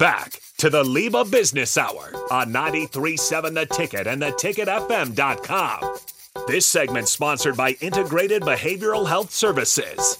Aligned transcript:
Back 0.00 0.40
to 0.56 0.70
the 0.70 0.82
LIBA 0.82 1.30
Business 1.30 1.76
Hour 1.76 2.10
on 2.30 2.50
937 2.50 3.52
The 3.52 3.66
Ticket 3.66 4.06
and 4.06 4.22
theticketfm.com. 4.22 5.96
This 6.48 6.64
segment 6.64 7.06
sponsored 7.06 7.54
by 7.54 7.72
Integrated 7.82 8.40
Behavioral 8.40 9.06
Health 9.06 9.30
Services. 9.30 10.16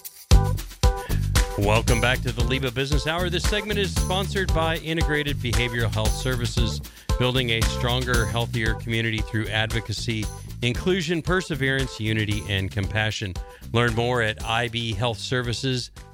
Welcome 1.57 1.99
back 1.99 2.21
to 2.21 2.31
the 2.31 2.43
LIBA 2.43 2.75
Business 2.75 3.07
Hour. 3.07 3.31
This 3.31 3.41
segment 3.41 3.79
is 3.79 3.91
sponsored 3.95 4.53
by 4.53 4.75
Integrated 4.77 5.37
Behavioral 5.37 5.91
Health 5.91 6.13
Services, 6.13 6.79
building 7.17 7.49
a 7.49 7.61
stronger, 7.61 8.27
healthier 8.27 8.75
community 8.75 9.17
through 9.17 9.47
advocacy, 9.47 10.27
inclusion, 10.61 11.23
perseverance, 11.23 11.99
unity, 11.99 12.43
and 12.47 12.69
compassion. 12.69 13.33
Learn 13.73 13.95
more 13.95 14.21
at 14.21 14.37
ibhealthservices.com. 14.41 16.10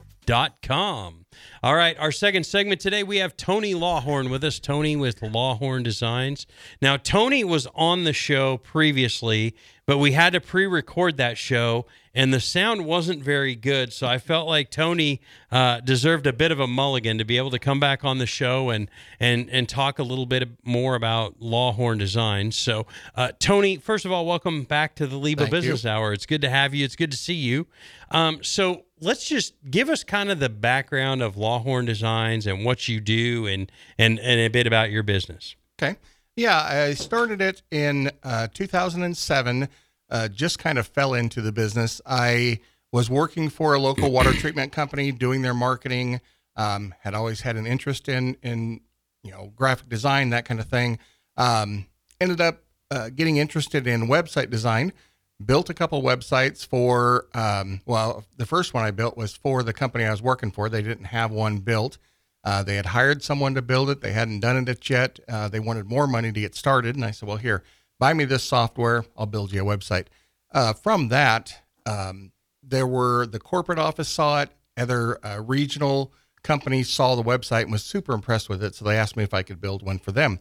All 1.64 1.73
right, 1.73 1.98
our 1.98 2.12
second 2.12 2.46
segment 2.46 2.82
today, 2.82 3.02
we 3.02 3.18
have 3.18 3.38
Tony 3.38 3.73
Lawhorne 3.73 4.30
with 4.30 4.43
us. 4.43 4.60
Tony 4.60 4.98
with 4.98 5.21
Lawhorne 5.21 5.83
Designs. 5.83 6.46
Now, 6.82 6.97
Tony 6.97 7.46
was 7.46 7.65
on 7.74 8.04
the 8.04 8.11
show 8.11 8.57
previously, 8.57 9.55
but 9.86 10.00
we 10.00 10.11
had 10.11 10.33
to 10.33 10.42
pre 10.42 10.66
record 10.66 11.16
that 11.16 11.38
show, 11.38 11.86
and 12.14 12.33
the 12.33 12.42
sound 12.42 12.86
wasn't 12.86 13.24
very 13.24 13.55
good. 13.55 13.93
So 13.93 14.05
I 14.05 14.18
felt 14.18 14.50
like 14.50 14.69
Tony 14.69 15.21
uh, 15.50 15.79
deserved 15.79 16.28
a 16.28 16.33
bit 16.33 16.52
of 16.52 16.60
a 16.60 16.68
mulligan 16.68 17.18
to 17.19 17.24
be 17.24 17.38
able 17.38 17.52
to 17.52 17.60
come 17.60 17.80
back 17.80 18.04
on 18.04 18.18
the 18.18 18.25
show 18.25 18.69
and, 18.69 18.91
and, 19.21 19.50
and 19.50 19.69
talk 19.69 19.97
a 19.97 20.04
little 20.04 20.25
bit 20.25 20.50
more 20.66 20.96
about 20.96 21.39
Lawhorne 21.39 22.00
Designs. 22.00 22.57
So, 22.57 22.86
uh, 23.16 23.32
Tony, 23.39 23.78
first 23.78 24.04
of 24.04 24.11
all, 24.11 24.25
welcome 24.25 24.64
back 24.64 24.96
to 24.96 25.07
the 25.07 25.18
Thank 25.44 25.52
Business 25.52 25.86
you. 25.86 25.89
Hour. 25.89 26.11
It's 26.11 26.25
good 26.25 26.41
to 26.41 26.50
have 26.50 26.74
you, 26.74 26.83
it's 26.83 26.97
good 26.97 27.11
to 27.11 27.18
see 27.18 27.36
you. 27.36 27.68
Um, 28.11 28.44
so, 28.44 28.83
let's 29.00 29.28
just 29.28 29.54
give 29.69 29.89
us 29.89 30.04
kind 30.04 30.29
of 30.29 30.39
the 30.39 30.50
background 30.50 31.21
of 31.21 31.36
Lawhorne 31.36 31.86
Designs 31.86 32.47
and 32.47 32.66
what 32.66 32.88
you 32.88 33.00
do 33.00 33.47
and 33.47 33.72
and 33.97 34.19
and 34.19 34.39
a 34.39 34.47
bit 34.47 34.67
about 34.67 34.92
your 34.92 35.03
business. 35.03 35.55
Okay. 35.81 35.97
Yeah, 36.36 36.61
I 36.61 36.94
started 36.94 37.41
it 37.41 37.63
in 37.72 38.11
uh, 38.23 38.47
2007. 38.53 39.69
Uh, 40.09 40.27
just 40.27 40.59
kind 40.59 40.77
of 40.77 40.85
fell 40.85 41.16
into 41.16 41.41
the 41.41 41.52
business. 41.52 41.99
I 42.05 42.59
was 42.91 43.09
working 43.09 43.49
for 43.49 43.73
a 43.73 43.80
local 43.80 44.11
water 44.11 44.31
treatment 44.39 44.72
company, 44.72 45.11
doing 45.11 45.41
their 45.41 45.55
marketing. 45.55 46.22
Um, 46.55 46.94
had 47.02 47.13
always 47.13 47.41
had 47.41 47.55
an 47.55 47.67
interest 47.67 48.07
in 48.07 48.38
in 48.41 48.81
you 49.23 49.31
know 49.31 49.52
graphic 49.55 49.89
design, 49.89 50.29
that 50.29 50.45
kind 50.45 50.59
of 50.59 50.67
thing. 50.67 51.00
Um, 51.38 51.88
ended 52.19 52.41
up 52.41 52.63
uh, 52.89 53.09
getting 53.09 53.38
interested 53.38 53.85
in 53.85 54.07
website 54.07 54.50
design. 54.50 54.94
Built 55.43 55.69
a 55.69 55.73
couple 55.73 56.02
websites 56.02 56.66
for. 56.66 57.27
Um, 57.33 57.81
well, 57.85 58.25
the 58.38 58.45
first 58.45 58.73
one 58.73 58.83
I 58.83 58.91
built 58.91 59.16
was 59.16 59.35
for 59.35 59.61
the 59.61 59.73
company 59.73 60.03
I 60.03 60.11
was 60.11 60.21
working 60.21 60.52
for. 60.52 60.67
They 60.67 60.81
didn't 60.81 61.05
have 61.05 61.31
one 61.31 61.59
built. 61.59 61.97
Uh, 62.44 62.63
they 62.63 62.75
had 62.75 62.88
hired 62.88 63.21
someone 63.21 63.53
to 63.53 63.61
build 63.61 63.89
it. 63.89 64.02
They 64.02 64.13
hadn't 64.13 64.39
done 64.39 64.67
it 64.67 64.89
yet. 64.89 65.19
Uh, 65.27 65.47
they 65.47 65.59
wanted 65.59 65.85
more 65.85 66.07
money 66.07 66.31
to 66.31 66.39
get 66.39 66.55
started. 66.55 66.95
And 66.95 67.05
I 67.05 67.11
said, 67.11 67.27
well, 67.27 67.38
here, 67.38 67.63
buy 67.99 68.13
me 68.13 68.25
this 68.25 68.44
software. 68.44 69.05
I'll 69.16 69.25
build 69.25 69.52
you 69.52 69.61
a 69.61 69.77
website. 69.77 70.07
Uh, 70.52 70.73
from 70.73 71.09
that, 71.09 71.61
um, 71.85 72.31
there 72.63 72.88
were 72.88 73.27
the 73.27 73.39
corporate 73.39 73.79
office 73.79 74.09
saw 74.09 74.41
it. 74.41 74.49
Other 74.77 75.23
uh, 75.25 75.41
regional 75.41 76.13
companies 76.41 76.89
saw 76.89 77.16
the 77.16 77.23
website 77.23 77.63
and 77.63 77.72
was 77.72 77.83
super 77.83 78.13
impressed 78.13 78.49
with 78.49 78.63
it. 78.63 78.75
So 78.75 78.85
they 78.85 78.97
asked 78.97 79.17
me 79.17 79.23
if 79.23 79.33
I 79.33 79.44
could 79.44 79.59
build 79.59 79.83
one 79.83 79.99
for 79.99 80.11
them. 80.11 80.39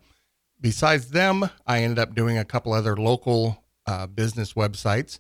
Besides 0.60 1.10
them, 1.10 1.50
I 1.66 1.83
ended 1.83 1.98
up 1.98 2.14
doing 2.14 2.38
a 2.38 2.44
couple 2.44 2.72
other 2.72 2.97
local 2.97 3.64
uh, 3.87 4.06
business 4.06 4.55
websites. 4.55 5.19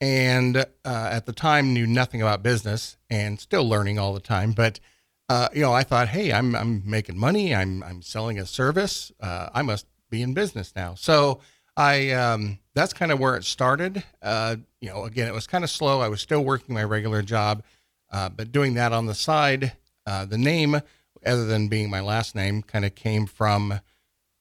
And 0.00 0.56
uh, 0.56 0.64
at 0.84 1.26
the 1.26 1.32
time, 1.32 1.74
knew 1.74 1.86
nothing 1.86 2.22
about 2.22 2.42
business 2.42 2.96
and 3.10 3.38
still 3.38 3.68
learning 3.68 3.98
all 3.98 4.14
the 4.14 4.20
time. 4.20 4.52
But 4.52 4.80
uh, 5.28 5.48
you 5.54 5.60
know, 5.60 5.72
I 5.72 5.84
thought, 5.84 6.08
hey, 6.08 6.32
I'm 6.32 6.56
I'm 6.56 6.82
making 6.84 7.16
money. 7.16 7.54
I'm 7.54 7.84
I'm 7.84 8.02
selling 8.02 8.38
a 8.38 8.46
service. 8.46 9.12
Uh, 9.20 9.48
I 9.54 9.62
must 9.62 9.86
be 10.10 10.22
in 10.22 10.34
business 10.34 10.72
now. 10.74 10.94
So 10.94 11.40
I 11.76 12.10
um, 12.10 12.58
that's 12.74 12.92
kind 12.92 13.12
of 13.12 13.20
where 13.20 13.36
it 13.36 13.44
started. 13.44 14.02
Uh, 14.20 14.56
you 14.80 14.88
know, 14.88 15.04
again, 15.04 15.28
it 15.28 15.34
was 15.34 15.46
kind 15.46 15.62
of 15.62 15.70
slow. 15.70 16.00
I 16.00 16.08
was 16.08 16.20
still 16.20 16.42
working 16.42 16.74
my 16.74 16.82
regular 16.82 17.22
job, 17.22 17.62
uh, 18.10 18.28
but 18.30 18.50
doing 18.50 18.74
that 18.74 18.92
on 18.92 19.06
the 19.06 19.14
side. 19.14 19.74
Uh, 20.04 20.24
the 20.24 20.38
name, 20.38 20.80
other 21.24 21.44
than 21.44 21.68
being 21.68 21.90
my 21.90 22.00
last 22.00 22.34
name, 22.34 22.62
kind 22.62 22.84
of 22.84 22.96
came 22.96 23.26
from 23.26 23.80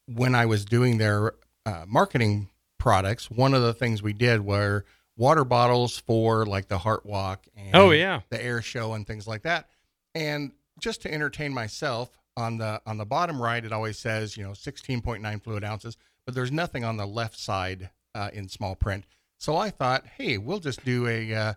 when 0.08 0.34
I 0.34 0.48
was 0.48 0.66
doing 0.66 0.98
their 0.98 1.34
marketing 1.86 2.50
products. 2.80 3.30
One 3.30 3.54
of 3.54 3.62
the 3.62 3.74
things 3.74 4.02
we 4.02 4.14
did 4.14 4.42
were 4.42 4.86
water 5.16 5.44
bottles 5.44 6.00
for 6.00 6.46
like 6.46 6.68
the 6.68 6.80
Heart 6.80 7.06
Walk 7.06 7.46
and 7.56 7.76
Oh, 7.76 7.92
yeah. 7.92 8.22
the 8.30 8.44
air 8.44 8.62
show 8.64 8.94
and 8.94 9.06
things 9.06 9.28
like 9.28 9.44
that. 9.44 9.70
And 10.16 10.54
just 10.80 11.02
to 11.04 11.14
entertain 11.14 11.54
myself, 11.54 12.10
on 12.38 12.58
the 12.58 12.82
on 12.86 12.98
the 12.98 13.06
bottom 13.06 13.42
right, 13.42 13.64
it 13.66 13.74
always 13.74 14.00
says 14.00 14.38
you 14.38 14.44
know 14.46 14.52
16.9 14.52 15.44
fluid 15.44 15.64
ounces, 15.64 15.98
but 16.26 16.34
there's 16.34 16.54
nothing 16.54 16.86
on 16.86 16.96
the 16.96 17.06
left 17.06 17.38
side 17.38 17.90
uh, 18.16 18.30
in 18.32 18.48
small 18.48 18.76
print. 18.76 19.04
So 19.38 19.58
I 19.58 19.70
thought, 19.72 20.06
hey, 20.18 20.38
we'll 20.38 20.60
just 20.60 20.86
do 20.86 21.06
a 21.08 21.34
uh, 21.34 21.54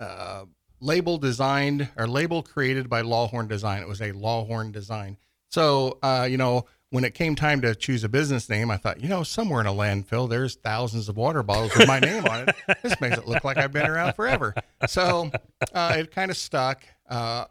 uh, 0.00 0.44
label 0.80 1.18
designed 1.18 1.88
or 1.96 2.06
label 2.06 2.42
created 2.42 2.88
by 2.88 3.02
Lawhorne 3.02 3.48
Design. 3.48 3.82
It 3.82 3.88
was 3.88 4.00
a 4.00 4.12
Lawhorne 4.12 4.72
design. 4.72 5.18
So 5.50 5.98
uh, 6.02 6.26
you 6.30 6.38
know 6.38 6.64
when 6.90 7.04
it 7.04 7.14
came 7.14 7.34
time 7.34 7.60
to 7.60 7.74
choose 7.74 8.02
a 8.02 8.08
business 8.08 8.48
name, 8.48 8.70
I 8.70 8.76
thought, 8.78 9.00
you 9.00 9.08
know, 9.08 9.22
somewhere 9.22 9.60
in 9.60 9.66
a 9.66 9.72
landfill, 9.72 10.28
there's 10.28 10.54
thousands 10.54 11.08
of 11.08 11.16
water 11.16 11.42
bottles 11.42 11.76
with 11.76 11.86
my 11.86 12.00
name 12.00 12.24
on 12.26 12.48
it. 12.48 12.56
This 12.82 13.00
makes 13.00 13.18
it 13.18 13.26
look 13.26 13.44
like 13.44 13.58
I've 13.58 13.72
been 13.72 13.86
around 13.86 14.14
forever. 14.14 14.54
So 14.86 15.30
uh, 15.74 15.96
it 15.98 16.10
kind 16.10 16.30
of 16.30 16.36
stuck. 16.36 16.82
Uh, 17.08 17.44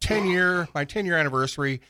10 0.00 0.26
year, 0.26 0.68
my 0.74 0.84
10 0.84 1.06
year 1.06 1.16
anniversary, 1.16 1.80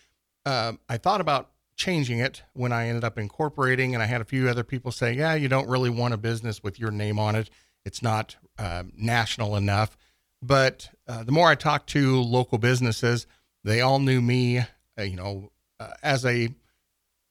uh, 0.46 0.72
I 0.88 0.96
thought 0.96 1.20
about 1.20 1.50
changing 1.76 2.20
it 2.20 2.42
when 2.52 2.72
I 2.72 2.88
ended 2.88 3.04
up 3.04 3.18
incorporating, 3.18 3.94
and 3.94 4.02
I 4.02 4.06
had 4.06 4.20
a 4.20 4.24
few 4.24 4.48
other 4.48 4.64
people 4.64 4.92
say, 4.92 5.12
yeah, 5.12 5.34
you 5.34 5.48
don't 5.48 5.68
really 5.68 5.90
want 5.90 6.14
a 6.14 6.18
business 6.18 6.62
with 6.62 6.78
your 6.78 6.90
name 6.90 7.18
on 7.18 7.34
it. 7.34 7.50
It's 7.84 8.02
not 8.02 8.36
uh, 8.58 8.84
national 8.96 9.56
enough. 9.56 9.96
But 10.40 10.90
uh, 11.08 11.24
the 11.24 11.32
more 11.32 11.48
I 11.48 11.54
talked 11.54 11.88
to 11.90 12.20
local 12.20 12.58
businesses, 12.58 13.26
they 13.64 13.80
all 13.80 13.98
knew 13.98 14.20
me, 14.20 14.58
uh, 14.58 14.66
you 14.98 15.16
know, 15.16 15.50
uh, 15.84 15.94
as 16.02 16.24
a 16.24 16.48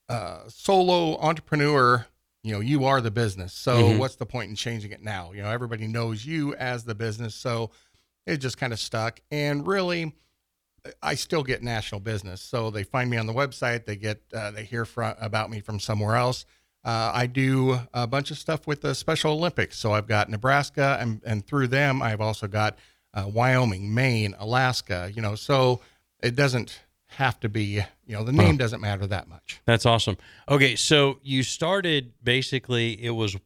uh, 0.09 0.40
solo 0.47 1.18
entrepreneur. 1.19 2.06
You 2.44 2.52
know, 2.53 2.59
you 2.59 2.84
are 2.84 3.00
the 3.00 3.12
business. 3.12 3.53
So 3.53 3.94
Mhm. 3.94 3.97
what's 3.97 4.18
the 4.18 4.25
point 4.25 4.50
in 4.50 4.56
changing 4.56 4.91
it 4.91 5.02
now? 5.02 5.31
You 5.31 5.44
know, 5.44 5.50
everybody 5.50 5.88
knows 5.88 6.25
you 6.25 6.53
as 6.56 6.84
the 6.84 6.94
business. 6.94 7.36
So 7.36 7.72
it 8.25 8.38
just 8.38 8.58
kind 8.58 8.74
of 8.74 8.80
stuck. 8.80 9.22
And 9.31 9.66
really, 9.66 10.13
I 11.02 11.16
still 11.16 11.44
get 11.44 11.63
national 11.63 12.02
business. 12.02 12.42
So 12.42 12.69
they 12.69 12.84
find 12.84 13.09
me 13.09 13.16
on 13.18 13.28
the 13.28 13.34
website. 13.34 13.86
They 13.86 13.96
get 13.96 14.22
uh, 14.34 14.52
they 14.52 14.66
hear 14.66 14.84
from 14.84 15.16
about 15.19 15.50
me 15.50 15.62
from 15.62 15.80
somewhere 15.80 16.16
else. 16.18 16.46
Uh, 16.84 17.12
I 17.13 17.28
do 17.28 17.80
a 17.94 18.06
bunch 18.06 18.30
of 18.30 18.38
stuff 18.38 18.68
with 18.68 18.81
the 18.81 18.94
Special 18.94 19.31
Olympics. 19.31 19.78
So 19.78 19.94
I've 19.94 20.08
got 20.08 20.30
Nebraska, 20.30 20.97
and 21.00 21.22
and 21.25 21.47
through 21.47 21.68
them, 21.68 22.02
I've 22.02 22.19
also 22.19 22.47
got 22.47 22.78
uh, 23.13 23.25
Wyoming, 23.34 23.94
Maine, 23.94 24.36
Alaska. 24.38 25.09
You 25.16 25.22
know, 25.22 25.36
so 25.36 25.80
it 26.22 26.36
doesn't 26.36 26.81
have 27.18 27.40
to 27.41 27.50
be. 27.50 27.63
You 28.06 28.16
know, 28.16 28.24
the 28.24 28.31
name 28.31 28.57
doesn't 28.57 28.81
matter 28.81 29.07
that 29.07 29.28
much. 29.28 29.62
That's 29.66 29.85
awesome. 29.85 30.18
Okay, 30.50 30.75
so 30.75 31.19
you 31.24 31.44
started 31.44 32.13
basically 32.24 33.03
it 33.03 33.12
was 33.12 33.38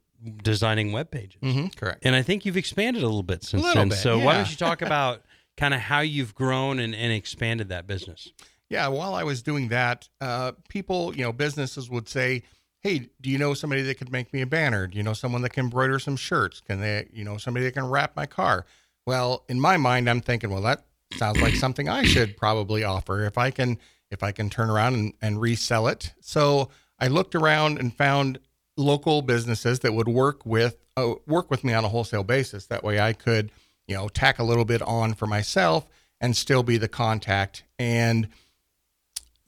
designing 0.44 0.91
web 0.91 1.11
pages. 1.11 1.39
Mm-hmm, 1.41 1.67
correct. 1.78 2.00
And 2.05 2.16
I 2.16 2.22
think 2.22 2.45
you've 2.45 2.57
expanded 2.57 3.03
a 3.03 3.05
little 3.05 3.23
bit 3.23 3.44
since 3.44 3.63
little 3.63 3.81
then. 3.81 3.89
bit, 3.89 3.97
so 3.97 4.19
why 4.19 4.35
don't 4.35 4.50
you 4.50 4.57
talk 4.57 4.81
about 4.81 5.23
kind 5.57 5.73
of 5.73 5.79
how 5.79 6.00
you've 6.00 6.33
grown 6.33 6.79
and, 6.79 6.95
and 6.95 7.11
expanded 7.13 7.69
that 7.69 7.88
business? 7.88 8.31
Yeah, 8.69 8.88
while 8.89 9.13
I 9.13 9.23
was 9.23 9.41
doing 9.41 9.69
that, 9.69 10.09
uh, 10.19 10.53
people, 10.67 11.16
you 11.16 11.23
know, 11.23 11.31
businesses 11.31 11.89
would 11.89 12.09
say, 12.09 12.44
"Hey, 12.81 13.09
do 13.22 13.29
you 13.29 13.38
know 13.38 13.53
somebody 13.53 13.81
that 13.84 13.95
could 13.97 14.11
make 14.11 14.34
me 14.34 14.41
a 14.41 14.45
banner? 14.45 14.88
Do 14.88 14.97
you 14.97 15.03
know 15.03 15.13
someone 15.13 15.41
that 15.44 15.51
can 15.51 15.66
embroider 15.66 15.99
some 15.99 16.17
shirts? 16.17 16.59
Can 16.59 16.81
they, 16.81 17.07
you 17.13 17.23
know, 17.23 17.38
somebody 17.38 17.66
that 17.66 17.73
can 17.73 17.88
wrap 17.88 18.16
my 18.16 18.25
car?" 18.25 18.66
Well, 19.05 19.45
in 19.47 19.57
my 19.57 19.78
mind, 19.78 20.09
I'm 20.09 20.19
thinking, 20.19 20.49
well, 20.49 20.61
that 20.63 20.84
sounds 21.13 21.41
like 21.41 21.56
something 21.56 21.88
I 21.88 22.03
should 22.03 22.38
probably 22.38 22.84
offer 22.84 23.25
if 23.25 23.38
I 23.38 23.51
can, 23.51 23.78
if 24.12 24.23
I 24.23 24.31
can 24.31 24.50
turn 24.50 24.69
around 24.69 24.95
and, 24.95 25.13
and 25.22 25.41
resell 25.41 25.87
it. 25.87 26.14
So 26.22 26.70
I 26.99 27.08
looked 27.08 27.35
around 27.35 27.79
and 27.79 27.93
found 27.93 28.40
local 28.76 29.22
businesses 29.22 29.79
that 29.79 29.93
would 29.93 30.08
work 30.08 30.46
with 30.46 30.78
uh, 30.96 31.14
work 31.28 31.52
with 31.52 31.64
me 31.64 31.73
on 31.73 31.85
a 31.85 31.90
wholesale 31.90 32.23
basis. 32.23 32.66
That 32.67 32.84
way, 32.84 32.99
I 32.99 33.14
could, 33.14 33.52
you 33.87 33.96
know, 33.96 34.08
tack 34.08 34.40
a 34.40 34.43
little 34.43 34.66
bit 34.66 34.81
on 34.81 35.14
for 35.14 35.28
myself 35.28 35.87
and 36.20 36.35
still 36.35 36.64
be 36.64 36.78
the 36.78 36.87
contact 36.87 37.64
and 37.78 38.28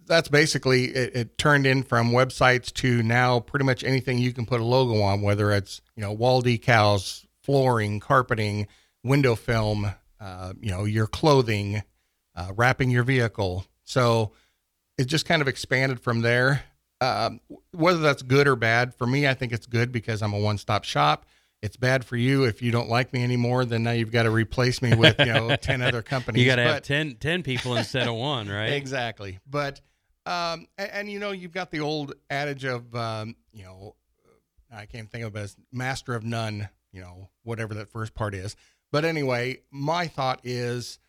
that's 0.10 0.28
basically 0.28 0.86
it, 0.86 1.16
it 1.16 1.38
turned 1.38 1.66
in 1.66 1.83
from 1.83 2.12
websites 2.12 2.74
to 2.74 3.01
now 3.04 3.39
pretty 3.39 3.63
much 3.63 3.83
anything 3.83 4.18
you 4.18 4.33
can 4.33 4.45
put 4.45 4.60
a 4.60 4.63
logo 4.63 5.01
on, 5.01 5.22
whether 5.22 5.51
it's 5.51 5.81
you 5.95 6.01
know 6.01 6.12
wall 6.12 6.42
decals, 6.42 7.25
flooring, 7.44 8.01
carpeting, 8.01 8.68
window 9.04 9.36
film, 9.36 9.94
uh, 10.19 10.54
you 10.60 10.69
know 10.71 10.86
your 10.86 11.07
clothing, 11.07 11.83
uh, 12.36 12.51
wrapping 12.56 12.89
your 12.89 13.04
vehicle. 13.04 13.66
So 13.83 14.31
it 14.98 15.06
just 15.06 15.25
kind 15.25 15.42
of 15.42 15.48
expanded 15.48 16.00
from 16.00 16.21
there. 16.21 16.63
Um, 17.01 17.39
whether 17.71 18.00
that's 18.00 18.21
good 18.21 18.48
or 18.48 18.56
bad 18.57 18.94
for 18.94 19.07
me, 19.07 19.25
I 19.27 19.33
think 19.33 19.54
it's 19.54 19.66
good 19.66 19.92
because 19.92 20.21
I'm 20.21 20.33
a 20.33 20.39
one-stop 20.39 20.83
shop. 20.83 21.25
It's 21.62 21.77
bad 21.77 22.04
for 22.06 22.18
you 22.18 22.44
if 22.44 22.62
you 22.62 22.71
don't 22.71 22.89
like 22.89 23.12
me 23.13 23.24
anymore. 23.24 23.63
Then 23.66 23.83
now 23.83 23.92
you've 23.92 24.12
got 24.12 24.24
to 24.24 24.31
replace 24.31 24.81
me 24.81 24.94
with 24.95 25.18
you 25.19 25.25
know 25.33 25.56
ten 25.62 25.81
other 25.81 26.01
companies. 26.01 26.42
You 26.42 26.45
got 26.50 26.56
to 26.57 26.63
have 26.63 26.75
But- 26.77 26.83
10, 26.86 27.16
10 27.16 27.44
people 27.44 27.75
instead 27.77 28.07
of 28.07 28.16
one, 28.16 28.48
right? 28.60 28.74
Exactly. 28.74 29.39
But 29.50 29.81
Um, 30.25 30.68
and, 30.77 30.92
and, 30.92 31.12
you 31.12 31.19
know, 31.19 31.31
you've 31.31 31.51
got 31.54 31.71
the 31.71 31.80
old 31.80 32.13
adage 32.30 32.63
of, 32.66 32.94
um, 32.95 33.36
you 33.51 33.63
know, 33.63 33.95
I 34.71 34.86
can't 34.86 35.10
think 35.10 35.24
of 35.25 35.36
it 35.36 35.39
as 35.39 35.56
master 35.71 36.13
of 36.13 36.24
none, 36.24 36.69
you 36.92 37.01
know, 37.01 37.30
whatever 37.44 37.74
that 37.75 37.89
first 37.92 38.13
part 38.13 38.36
is. 38.36 38.56
But 38.91 39.06
anyway, 39.06 39.62
my 39.71 40.07
thought 40.07 40.39
is 40.44 41.00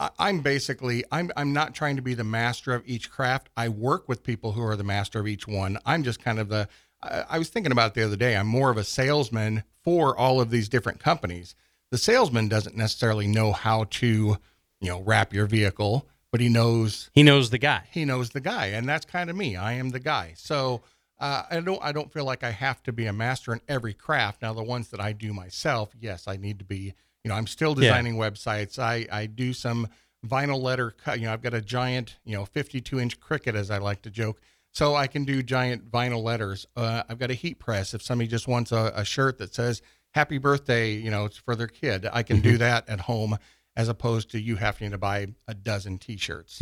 I, 0.00 0.10
I'm 0.18 0.40
basically, 0.40 1.04
I'm, 1.10 1.30
I'm 1.36 1.52
not 1.52 1.74
trying 1.74 1.96
to 1.96 2.02
be 2.02 2.14
the 2.14 2.24
master 2.24 2.74
of 2.74 2.82
each 2.86 3.10
craft. 3.10 3.48
I 3.56 3.68
work 3.68 4.08
with 4.08 4.22
people 4.22 4.52
who 4.52 4.62
are 4.62 4.76
the 4.76 4.84
master 4.84 5.20
of 5.20 5.26
each 5.26 5.46
one. 5.48 5.78
I'm 5.86 6.02
just 6.02 6.22
kind 6.22 6.38
of 6.38 6.48
the, 6.48 6.68
I, 7.02 7.24
I 7.30 7.38
was 7.38 7.48
thinking 7.48 7.72
about 7.72 7.92
it 7.92 7.94
the 7.94 8.04
other 8.04 8.16
day. 8.16 8.36
I'm 8.36 8.46
more 8.46 8.70
of 8.70 8.76
a 8.76 8.84
salesman 8.84 9.64
for 9.82 10.16
all 10.16 10.40
of 10.40 10.50
these 10.50 10.68
different 10.68 11.00
companies. 11.00 11.54
The 11.90 11.98
salesman 11.98 12.48
doesn't 12.48 12.76
necessarily 12.76 13.26
know 13.26 13.52
how 13.52 13.84
to, 13.84 14.36
you 14.80 14.88
know, 14.88 15.00
wrap 15.00 15.32
your 15.32 15.46
vehicle, 15.46 16.06
but 16.30 16.40
he 16.40 16.50
knows 16.50 17.08
He 17.14 17.22
knows 17.22 17.48
the 17.48 17.58
guy. 17.58 17.84
he 17.90 18.04
knows 18.04 18.30
the 18.30 18.40
guy, 18.40 18.66
and 18.66 18.86
that's 18.86 19.06
kind 19.06 19.30
of 19.30 19.36
me. 19.36 19.56
I 19.56 19.72
am 19.72 19.90
the 19.90 20.00
guy. 20.00 20.34
So 20.36 20.82
uh, 21.20 21.42
I 21.50 21.60
don't 21.60 21.82
I 21.82 21.92
don't 21.92 22.12
feel 22.12 22.24
like 22.24 22.44
I 22.44 22.50
have 22.50 22.82
to 22.84 22.92
be 22.92 23.06
a 23.06 23.12
master 23.12 23.52
in 23.52 23.60
every 23.68 23.94
craft. 23.94 24.42
Now 24.42 24.52
the 24.52 24.62
ones 24.62 24.88
that 24.88 25.00
I 25.00 25.12
do 25.12 25.32
myself, 25.32 25.90
yes, 25.98 26.26
I 26.28 26.36
need 26.36 26.58
to 26.60 26.64
be. 26.64 26.94
You 27.24 27.28
know, 27.30 27.34
I'm 27.34 27.46
still 27.46 27.70
Yeah. 27.70 27.82
designing 27.90 28.16
websites. 28.16 28.78
I 28.78 29.06
I 29.10 29.26
do 29.26 29.52
some 29.52 29.88
vinyl 30.26 30.60
letter 30.60 30.90
cut. 30.90 31.18
You 31.20 31.26
know, 31.26 31.32
I've 31.32 31.42
got 31.42 31.54
a 31.54 31.60
giant, 31.60 32.16
you 32.24 32.34
know, 32.36 32.44
52 32.44 32.98
inch 33.00 33.20
Cricut, 33.20 33.54
as 33.54 33.70
I 33.70 33.78
like 33.78 34.02
to 34.02 34.10
joke. 34.10 34.40
So 34.72 34.94
I 34.94 35.06
can 35.06 35.24
do 35.24 35.42
giant 35.42 35.90
vinyl 35.90 36.22
letters. 36.22 36.66
Uh, 36.76 37.02
I've 37.08 37.18
got 37.18 37.30
a 37.30 37.34
heat 37.34 37.58
press. 37.58 37.94
If 37.94 38.02
somebody 38.02 38.28
just 38.28 38.46
wants 38.46 38.70
a, 38.70 38.92
a 38.94 39.04
shirt 39.04 39.38
that 39.38 39.54
says 39.54 39.82
"Happy 40.14 40.38
Birthday," 40.38 40.92
you 40.92 41.10
know, 41.10 41.24
it's 41.24 41.38
for 41.38 41.56
their 41.56 41.66
kid, 41.68 42.06
I 42.12 42.22
can 42.22 42.40
do 42.40 42.58
that 42.58 42.88
at 42.88 43.00
home, 43.00 43.38
as 43.76 43.88
opposed 43.88 44.30
to 44.32 44.40
you 44.40 44.56
having 44.56 44.90
to 44.92 44.98
buy 44.98 45.28
a 45.48 45.54
dozen 45.54 45.98
T-shirts. 45.98 46.60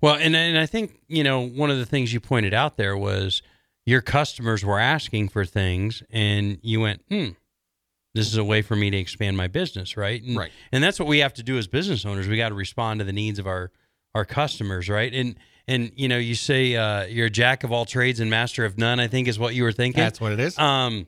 Well, 0.00 0.14
and 0.16 0.36
and 0.36 0.58
I 0.58 0.66
think 0.66 1.00
you 1.08 1.24
know 1.24 1.40
one 1.48 1.70
of 1.70 1.78
the 1.78 1.86
things 1.86 2.12
you 2.12 2.20
pointed 2.20 2.52
out 2.54 2.76
there 2.76 2.96
was 2.96 3.40
your 3.90 4.00
customers 4.00 4.64
were 4.64 4.78
asking 4.78 5.28
for 5.28 5.44
things, 5.44 6.02
and 6.10 6.58
you 6.62 6.80
went, 6.80 7.02
"Hmm, 7.08 7.28
this 8.14 8.26
is 8.26 8.36
a 8.36 8.44
way 8.44 8.62
for 8.62 8.76
me 8.76 8.90
to 8.90 8.96
expand 8.96 9.36
my 9.36 9.48
business, 9.48 9.96
right?" 9.96 10.22
And, 10.22 10.36
Right. 10.36 10.52
And 10.72 10.82
that's 10.82 10.98
what 10.98 11.08
we 11.08 11.18
have 11.18 11.34
to 11.34 11.42
do 11.42 11.58
as 11.58 11.66
business 11.66 12.04
owners. 12.06 12.28
We 12.28 12.36
got 12.36 12.50
to 12.50 12.54
respond 12.54 13.00
to 13.00 13.04
the 13.04 13.12
needs 13.12 13.38
of 13.38 13.46
our 13.46 13.70
our 14.14 14.24
customers, 14.24 14.88
right? 14.88 15.12
And 15.12 15.36
and 15.68 15.92
you 15.94 16.08
know, 16.08 16.18
you 16.18 16.34
say 16.34 16.74
uh, 16.76 17.04
you're 17.04 17.26
a 17.26 17.30
jack 17.30 17.64
of 17.64 17.72
all 17.72 17.84
trades 17.84 18.20
and 18.20 18.30
master 18.30 18.64
of 18.64 18.78
none. 18.78 18.98
I 19.00 19.08
think 19.08 19.28
is 19.28 19.38
what 19.38 19.54
you 19.54 19.62
were 19.64 19.72
thinking. 19.72 20.02
That's 20.02 20.20
what 20.20 20.32
it 20.32 20.40
is. 20.40 20.58
um, 20.58 21.06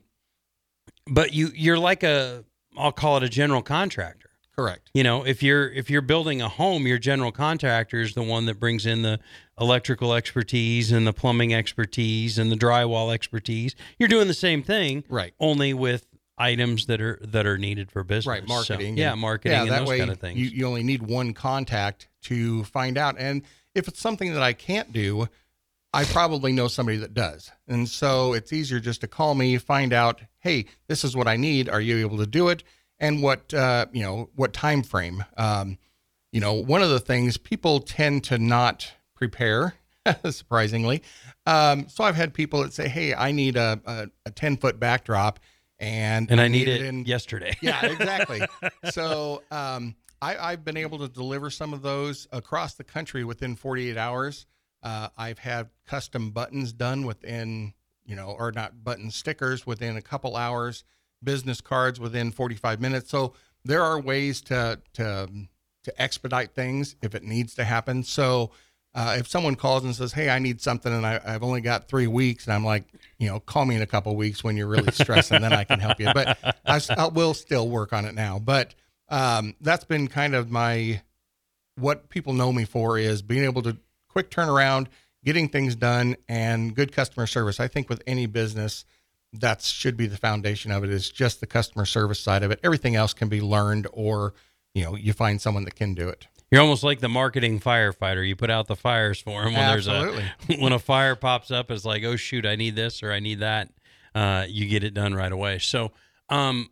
but 1.07 1.33
you 1.33 1.51
you're 1.55 1.79
like 1.79 2.03
a 2.03 2.45
I'll 2.77 2.93
call 2.93 3.17
it 3.17 3.23
a 3.23 3.29
general 3.29 3.63
contractor. 3.63 4.31
Correct. 4.55 4.91
You 4.93 5.03
know, 5.03 5.25
if 5.25 5.43
you're 5.43 5.71
if 5.71 5.89
you're 5.89 6.03
building 6.03 6.43
a 6.43 6.49
home, 6.49 6.87
your 6.87 6.99
general 6.99 7.33
contractor 7.33 8.01
is 8.01 8.15
the 8.15 8.23
one 8.23 8.47
that 8.47 8.61
brings 8.61 8.85
in 8.85 9.03
the 9.03 9.19
electrical 9.59 10.13
expertise 10.13 10.93
and 10.93 11.07
the 11.07 11.13
plumbing 11.13 11.55
expertise 11.55 12.39
and 12.39 12.51
the 12.53 12.57
drywall 12.57 13.15
expertise. 13.15 13.75
You're 13.99 14.09
doing 14.09 14.29
the 14.29 14.35
same 14.35 14.63
thing, 14.63 15.05
Right. 15.09 15.33
Only 15.41 15.73
with 15.73 16.07
items 16.37 16.87
that 16.87 17.01
are 17.01 17.19
that 17.23 17.47
are 17.47 17.57
needed 17.57 17.91
for 17.91 18.05
business. 18.05 18.27
Right. 18.27 18.43
So, 18.47 18.55
Marketing. 18.55 18.97
yeah, 18.99 19.15
marketing 19.15 19.53
Yeah, 19.53 19.63
and 19.63 19.71
that 19.71 19.79
those 19.81 19.89
way 19.89 19.99
kind 19.99 20.11
of 20.11 20.19
things. 20.19 20.39
You, 20.39 20.47
you 20.47 20.67
only 20.67 20.83
need 20.83 21.03
one 21.03 21.33
contact 21.33 22.09
to 22.23 22.65
find 22.65 22.99
out. 22.99 23.17
And 23.19 23.43
if 23.75 23.89
it's 23.89 24.01
something 24.01 24.35
that 24.35 24.43
I 24.43 24.53
can't 24.53 24.93
do, 24.93 25.29
I 25.95 26.05
probably 26.05 26.53
know 26.53 26.69
somebody 26.69 26.99
that 26.99 27.15
does. 27.15 27.51
And 27.69 27.89
so 27.89 28.33
it's 28.33 28.53
easier 28.53 28.81
just 28.81 29.03
to 29.03 29.09
call 29.09 29.35
me, 29.35 29.57
find 29.59 29.93
out, 29.93 30.21
hey, 30.41 30.67
this 30.89 31.05
is 31.05 31.15
what 31.17 31.29
I 31.29 31.37
need. 31.37 31.69
Are 31.69 31.81
you 31.81 31.99
able 31.99 32.19
to 32.19 32.27
do 32.27 32.49
it? 32.49 32.63
And 33.03 33.23
what 33.23 33.53
uh, 33.53 33.87
you 33.93 34.03
know, 34.03 34.31
what 34.35 34.55
time 34.55 34.83
frame? 34.83 35.25
Um, 35.37 35.77
you 36.31 36.41
know, 36.41 36.55
one 36.55 36.83
of 36.83 36.89
the 36.89 37.01
things 37.01 37.37
people 37.37 37.81
tend 37.81 38.25
to 38.25 38.39
not 38.39 38.91
prepare, 39.15 39.75
surprisingly. 40.31 41.03
Um, 41.45 41.89
so 41.89 42.05
I've 42.05 42.17
had 42.17 42.33
people 42.33 42.63
that 42.63 42.73
say, 42.73 42.89
"Hey, 42.89 43.13
I 43.13 43.33
need 43.33 43.57
a 43.57 43.81
a, 43.85 44.07
a 44.25 44.31
ten 44.31 44.57
foot 44.57 44.81
backdrop, 44.81 45.41
and 45.83 46.31
and 46.31 46.41
I 46.41 46.49
need 46.49 46.69
it 46.69 46.81
it 46.81 46.87
in 46.87 47.05
yesterday. 47.05 47.57
yeah, 47.61 47.85
exactly. 47.87 48.41
so 48.91 49.43
um, 49.51 49.97
I, 50.23 50.37
I've 50.37 50.65
been 50.65 50.77
able 50.77 50.99
to 51.01 51.09
deliver 51.09 51.51
some 51.51 51.75
of 51.75 51.83
those 51.83 52.29
across 52.31 52.75
the 52.75 52.85
country 52.85 53.25
within 53.25 53.57
48 53.57 53.97
hours. 53.97 54.47
Uh, 54.83 55.09
I've 55.19 55.41
had 55.41 55.69
custom 55.87 56.31
buttons 56.31 56.73
done 56.73 57.05
within, 57.05 57.75
you 58.07 58.15
know, 58.15 58.29
or 58.31 58.53
not 58.53 58.85
button 58.85 59.11
stickers 59.11 59.67
within 59.67 59.97
a 59.97 60.03
couple 60.03 60.37
hours, 60.37 60.85
business 61.23 61.61
cards 61.61 62.01
within 62.01 62.31
45 62.31 62.81
minutes. 62.81 63.11
So 63.11 63.35
there 63.65 63.83
are 63.83 64.01
ways 64.01 64.41
to 64.43 64.81
to 64.95 65.29
to 65.85 66.03
expedite 66.03 66.55
things 66.55 66.97
if 67.03 67.15
it 67.15 67.23
needs 67.25 67.55
to 67.57 67.65
happen. 67.65 68.03
So 68.05 68.53
uh, 68.95 69.17
if 69.19 69.27
someone 69.27 69.55
calls 69.55 69.85
and 69.85 69.95
says, 69.95 70.13
"Hey, 70.13 70.29
I 70.29 70.39
need 70.39 70.61
something," 70.61 70.93
and 70.93 71.07
I, 71.07 71.21
I've 71.25 71.43
only 71.43 71.61
got 71.63 71.89
three 71.89 72.07
weeks, 72.07 72.45
and 72.47 72.53
I'm 72.53 72.65
like, 72.65 72.85
you 73.19 73.29
know, 73.29 73.41
call 73.41 73.65
me 73.65 73.75
in 73.75 73.83
a 73.83 73.87
couple 73.87 74.15
weeks 74.17 74.45
when 74.45 74.57
you're 74.57 74.67
really 74.67 74.93
stressed, 74.93 75.31
and 75.31 75.43
then 75.43 75.53
I 75.53 75.65
can 75.65 75.81
help 75.81 75.99
you. 75.99 76.11
But 76.13 76.39
I 76.67 77.09
will 77.09 77.33
still 77.33 77.69
work 77.69 77.93
on 77.93 78.05
it 78.05 78.15
now. 78.15 78.39
But 78.39 78.75
um, 79.09 79.55
that's 79.61 79.85
been 79.85 80.09
kind 80.09 80.35
of 80.35 80.51
my 80.51 81.01
what 81.77 82.11
people 82.11 82.35
know 82.35 82.53
me 82.53 82.65
for 82.65 82.99
is 82.99 83.23
being 83.23 83.45
able 83.45 83.63
to 83.63 83.79
quick 84.09 84.31
turnaround, 84.31 84.89
getting 85.25 85.49
things 85.49 85.75
done, 85.75 86.17
and 86.29 86.75
good 86.75 86.93
customer 86.93 87.27
service. 87.27 87.61
I 87.61 87.69
think 87.69 87.89
with 87.89 88.03
any 88.07 88.27
business, 88.27 88.85
that 89.33 89.63
should 89.63 89.97
be 89.97 90.07
the 90.07 90.17
foundation 90.17 90.71
of 90.71 90.85
it. 90.85 90.91
Is 90.91 91.11
just 91.11 91.41
the 91.41 91.47
customer 91.47 91.85
service 91.85 92.21
side 92.21 92.43
of 92.43 92.51
it. 92.51 92.61
Everything 92.63 92.97
else 92.97 93.15
can 93.15 93.29
be 93.29 93.41
learned, 93.41 93.87
or 93.93 94.35
you 94.75 94.85
know, 94.85 94.97
you 94.97 95.13
find 95.13 95.41
someone 95.41 95.65
that 95.65 95.75
can 95.75 95.95
do 95.95 96.09
it. 96.09 96.27
You're 96.51 96.61
almost 96.61 96.85
like 96.85 97.01
the 97.01 97.09
marketing 97.09 97.61
firefighter. 97.61 98.27
You 98.27 98.37
put 98.37 98.51
out 98.51 98.67
the 98.67 98.77
fires 98.77 99.19
for 99.19 99.43
them 99.43 99.55
when 99.55 99.63
Absolutely. 99.63 100.25
there's 100.49 100.61
a 100.61 100.63
when 100.63 100.73
a 100.73 100.79
fire 100.79 101.17
pops 101.17 101.51
up. 101.51 101.71
It's 101.71 101.85
like, 101.85 102.05
oh 102.05 102.17
shoot, 102.17 102.45
I 102.45 102.57
need 102.57 102.77
this 102.77 103.03
or 103.03 103.11
I 103.11 103.21
need 103.21 103.41
that. 103.41 103.71
Uh, 104.15 104.45
you 104.47 104.69
get 104.69 104.85
it 104.85 104.93
done 104.93 105.15
right 105.15 105.33
away. 105.33 105.59
So, 105.59 105.93
um, 106.29 106.69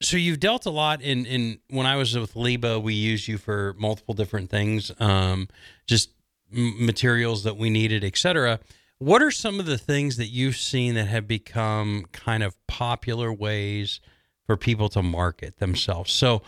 so 0.00 0.16
you've 0.16 0.38
dealt 0.38 0.66
a 0.66 0.70
lot 0.70 1.02
in 1.02 1.26
in 1.26 1.58
when 1.68 1.84
I 1.84 1.96
was 1.96 2.16
with 2.16 2.36
Liba, 2.36 2.78
we 2.78 2.94
used 2.94 3.26
you 3.26 3.38
for 3.38 3.74
multiple 3.76 4.14
different 4.14 4.50
things, 4.50 4.92
um, 5.00 5.48
just 5.88 6.10
m- 6.54 6.86
materials 6.86 7.42
that 7.42 7.56
we 7.56 7.70
needed, 7.70 8.04
etc. 8.04 8.60
What 8.98 9.22
are 9.22 9.30
some 9.30 9.60
of 9.60 9.66
the 9.66 9.78
things 9.78 10.16
that 10.16 10.26
you've 10.26 10.56
seen 10.56 10.94
that 10.94 11.06
have 11.06 11.28
become 11.28 12.06
kind 12.12 12.42
of 12.42 12.56
popular 12.66 13.32
ways 13.32 14.00
for 14.46 14.56
people 14.56 14.88
to 14.90 15.02
market 15.02 15.58
themselves? 15.58 16.12
So, 16.12 16.42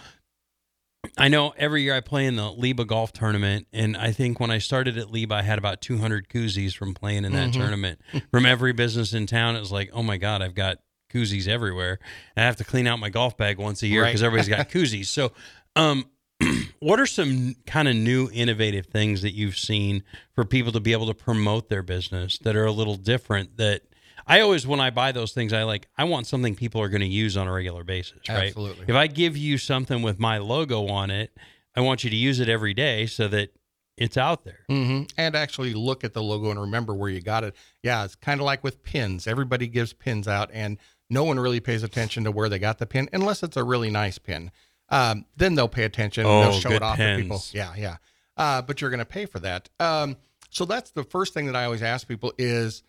I 1.16 1.28
know 1.28 1.54
every 1.56 1.82
year 1.82 1.94
I 1.96 2.00
play 2.00 2.26
in 2.26 2.36
the 2.36 2.50
Liba 2.50 2.84
golf 2.84 3.12
tournament, 3.12 3.66
and 3.72 3.96
I 3.96 4.12
think 4.12 4.38
when 4.38 4.50
I 4.50 4.58
started 4.58 4.98
at 4.98 5.10
Liba, 5.10 5.34
I 5.36 5.42
had 5.42 5.56
about 5.58 5.80
200 5.80 6.28
koozies 6.28 6.74
from 6.76 6.92
playing 6.92 7.24
in 7.24 7.32
that 7.32 7.54
tournament. 7.54 8.00
From 8.30 8.44
every 8.44 8.72
business 8.74 9.14
in 9.14 9.26
town, 9.26 9.56
it 9.56 9.60
was 9.60 9.72
like, 9.72 9.88
oh 9.94 10.02
my 10.02 10.18
God, 10.18 10.42
I've 10.42 10.54
got 10.54 10.78
koozies 11.10 11.48
everywhere. 11.48 11.98
And 12.36 12.42
I 12.42 12.46
have 12.46 12.56
to 12.56 12.64
clean 12.64 12.86
out 12.86 12.98
my 12.98 13.08
golf 13.08 13.36
bag 13.38 13.56
once 13.58 13.82
a 13.82 13.86
year 13.86 14.02
Right. 14.02 14.08
because 14.10 14.22
everybody's 14.22 14.54
got 14.54 14.68
koozies. 14.70 15.06
So, 15.06 15.32
um, 15.74 16.04
what 16.80 16.98
are 16.98 17.06
some 17.06 17.56
kind 17.66 17.88
of 17.88 17.96
new 17.96 18.30
innovative 18.32 18.86
things 18.86 19.22
that 19.22 19.32
you've 19.32 19.58
seen 19.58 20.02
for 20.34 20.44
people 20.44 20.72
to 20.72 20.80
be 20.80 20.92
able 20.92 21.06
to 21.06 21.14
promote 21.14 21.68
their 21.68 21.82
business 21.82 22.38
that 22.38 22.56
are 22.56 22.64
a 22.64 22.72
little 22.72 22.96
different 22.96 23.56
that 23.56 23.82
I 24.26 24.40
always 24.40 24.66
when 24.66 24.80
I 24.80 24.90
buy 24.90 25.12
those 25.12 25.32
things 25.32 25.52
I 25.52 25.64
like 25.64 25.88
I 25.96 26.04
want 26.04 26.26
something 26.26 26.54
people 26.54 26.80
are 26.80 26.88
going 26.88 27.00
to 27.00 27.06
use 27.06 27.36
on 27.36 27.48
a 27.48 27.52
regular 27.52 27.84
basis, 27.84 28.20
right? 28.28 28.48
Absolutely. 28.48 28.86
If 28.88 28.94
I 28.94 29.06
give 29.06 29.36
you 29.36 29.58
something 29.58 30.02
with 30.02 30.18
my 30.18 30.38
logo 30.38 30.86
on 30.88 31.10
it, 31.10 31.36
I 31.74 31.80
want 31.80 32.04
you 32.04 32.10
to 32.10 32.16
use 32.16 32.40
it 32.40 32.48
every 32.48 32.74
day 32.74 33.06
so 33.06 33.28
that 33.28 33.50
it's 33.96 34.16
out 34.16 34.44
there. 34.44 34.60
hmm 34.68 35.02
And 35.18 35.36
actually 35.36 35.74
look 35.74 36.04
at 36.04 36.14
the 36.14 36.22
logo 36.22 36.50
and 36.50 36.60
remember 36.60 36.94
where 36.94 37.10
you 37.10 37.20
got 37.20 37.44
it. 37.44 37.54
Yeah, 37.82 38.04
it's 38.04 38.14
kind 38.14 38.40
of 38.40 38.46
like 38.46 38.64
with 38.64 38.82
pins. 38.82 39.26
Everybody 39.26 39.68
gives 39.68 39.92
pins 39.92 40.26
out, 40.26 40.50
and 40.54 40.78
no 41.10 41.24
one 41.24 41.38
really 41.38 41.60
pays 41.60 41.82
attention 41.82 42.24
to 42.24 42.30
where 42.30 42.48
they 42.48 42.58
got 42.58 42.78
the 42.78 42.86
pin 42.86 43.08
unless 43.12 43.42
it's 43.42 43.56
a 43.56 43.64
really 43.64 43.90
nice 43.90 44.16
pin. 44.16 44.50
Um, 44.90 45.24
then 45.36 45.54
they'll 45.54 45.68
pay 45.68 45.84
attention 45.84 46.24
and 46.26 46.32
Oh, 46.32 46.42
they'll 46.50 46.60
show 46.60 46.70
it 46.72 46.82
off 46.82 46.96
to 46.98 47.16
people. 47.16 47.42
Yeah, 47.52 47.72
yeah. 47.76 47.96
Uh, 48.36 48.62
but 48.62 48.80
you're 48.80 48.90
going 48.90 48.98
to 48.98 49.04
pay 49.04 49.26
for 49.26 49.38
that. 49.40 49.68
Um, 49.78 50.16
so 50.50 50.64
that's 50.64 50.90
the 50.90 51.04
first 51.04 51.32
thing 51.34 51.46
that 51.46 51.54
I 51.56 51.64
always 51.64 51.82
ask 51.82 52.08
people 52.08 52.32
is, 52.38 52.82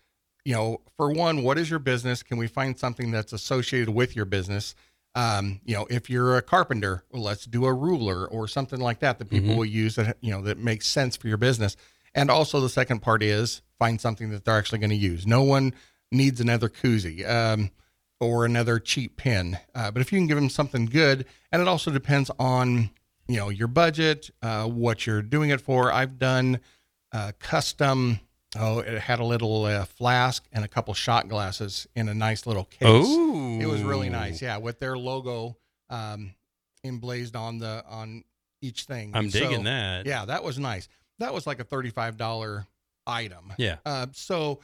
you 0.44 0.54
know, 0.54 0.80
for 0.96 1.12
one, 1.12 1.42
what 1.44 1.58
is 1.58 1.70
your 1.70 1.78
business? 1.78 2.22
Can 2.22 2.38
we 2.38 2.48
find 2.48 2.76
something 2.78 3.10
that's 3.12 3.32
associated 3.32 3.90
with 3.90 4.16
your 4.16 4.24
business? 4.24 4.74
Um, 5.14 5.60
you 5.64 5.74
know, 5.74 5.86
if 5.90 6.08
you're 6.10 6.36
a 6.38 6.42
carpenter, 6.42 7.04
well, 7.12 7.22
let's 7.22 7.44
do 7.44 7.66
a 7.66 7.72
ruler 7.72 8.26
or 8.26 8.48
something 8.48 8.80
like 8.80 9.00
that 9.00 9.18
that 9.18 9.28
people 9.30 9.54
will 9.56 9.64
use 9.66 9.96
that 9.96 10.16
you 10.22 10.30
know 10.30 10.40
that 10.42 10.58
makes 10.58 10.86
sense 10.86 11.16
for 11.16 11.28
your 11.28 11.36
business. 11.36 11.76
And 12.14 12.30
also 12.30 12.60
the 12.60 12.68
second 12.70 13.00
part 13.00 13.22
is 13.22 13.60
find 13.78 14.00
something 14.00 14.30
that 14.30 14.44
they're 14.44 14.56
actually 14.56 14.78
going 14.78 14.90
to 14.90 14.96
use. 14.96 15.26
No 15.26 15.42
one 15.42 15.74
needs 16.10 16.40
another 16.40 16.68
koozie 16.70 17.28
um, 17.28 17.70
or 18.22 18.44
another 18.44 18.78
cheap 18.78 19.16
pin, 19.16 19.58
uh, 19.74 19.90
but 19.90 20.00
if 20.00 20.12
you 20.12 20.18
can 20.18 20.28
give 20.28 20.36
them 20.36 20.48
something 20.48 20.86
good, 20.86 21.26
and 21.50 21.60
it 21.60 21.66
also 21.66 21.90
depends 21.90 22.30
on 22.38 22.90
you 23.26 23.36
know 23.36 23.48
your 23.48 23.66
budget, 23.68 24.30
uh, 24.42 24.64
what 24.66 25.06
you're 25.06 25.22
doing 25.22 25.50
it 25.50 25.60
for. 25.60 25.92
I've 25.92 26.18
done 26.18 26.60
uh, 27.12 27.32
custom. 27.40 28.20
Oh, 28.54 28.78
it 28.80 28.98
had 29.00 29.18
a 29.18 29.24
little 29.24 29.64
uh, 29.64 29.84
flask 29.86 30.44
and 30.52 30.64
a 30.64 30.68
couple 30.68 30.92
shot 30.94 31.26
glasses 31.28 31.88
in 31.96 32.08
a 32.08 32.14
nice 32.14 32.46
little 32.46 32.64
case. 32.64 32.80
Oh, 32.82 33.58
It 33.60 33.66
was 33.66 33.82
really 33.82 34.10
nice, 34.10 34.42
yeah, 34.42 34.58
with 34.58 34.78
their 34.78 34.96
logo 34.98 35.56
um, 35.90 36.34
emblazed 36.84 37.34
on 37.34 37.58
the 37.58 37.82
on 37.88 38.24
each 38.60 38.84
thing. 38.84 39.10
I'm 39.14 39.30
So, 39.30 39.40
digging 39.40 39.64
that. 39.64 40.06
Yeah, 40.06 40.26
that 40.26 40.44
was 40.44 40.58
nice. 40.58 40.88
That 41.18 41.34
was 41.34 41.46
like 41.46 41.58
a 41.60 41.64
thirty-five 41.64 42.16
dollar 42.16 42.66
item. 43.06 43.52
Yeah. 43.58 43.78
Uh, 43.84 44.06
so 44.12 44.60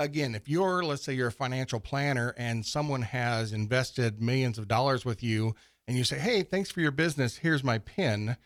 again, 0.00 0.34
if 0.34 0.48
you're, 0.48 0.82
let's 0.82 1.04
say 1.04 1.12
you're 1.12 1.28
a 1.28 1.32
financial 1.32 1.78
planner 1.78 2.34
and 2.36 2.66
someone 2.66 3.02
has 3.02 3.52
invested 3.52 4.20
millions 4.20 4.58
of 4.58 4.66
dollars 4.66 5.04
with 5.04 5.22
you 5.22 5.54
and 5.86 5.96
you 5.96 6.02
say, 6.02 6.18
Hey, 6.18 6.42
thanks 6.42 6.70
for 6.70 6.80
your 6.80 6.90
business. 6.90 7.36
Here's 7.36 7.62
my 7.62 7.78
pin. 7.78 8.36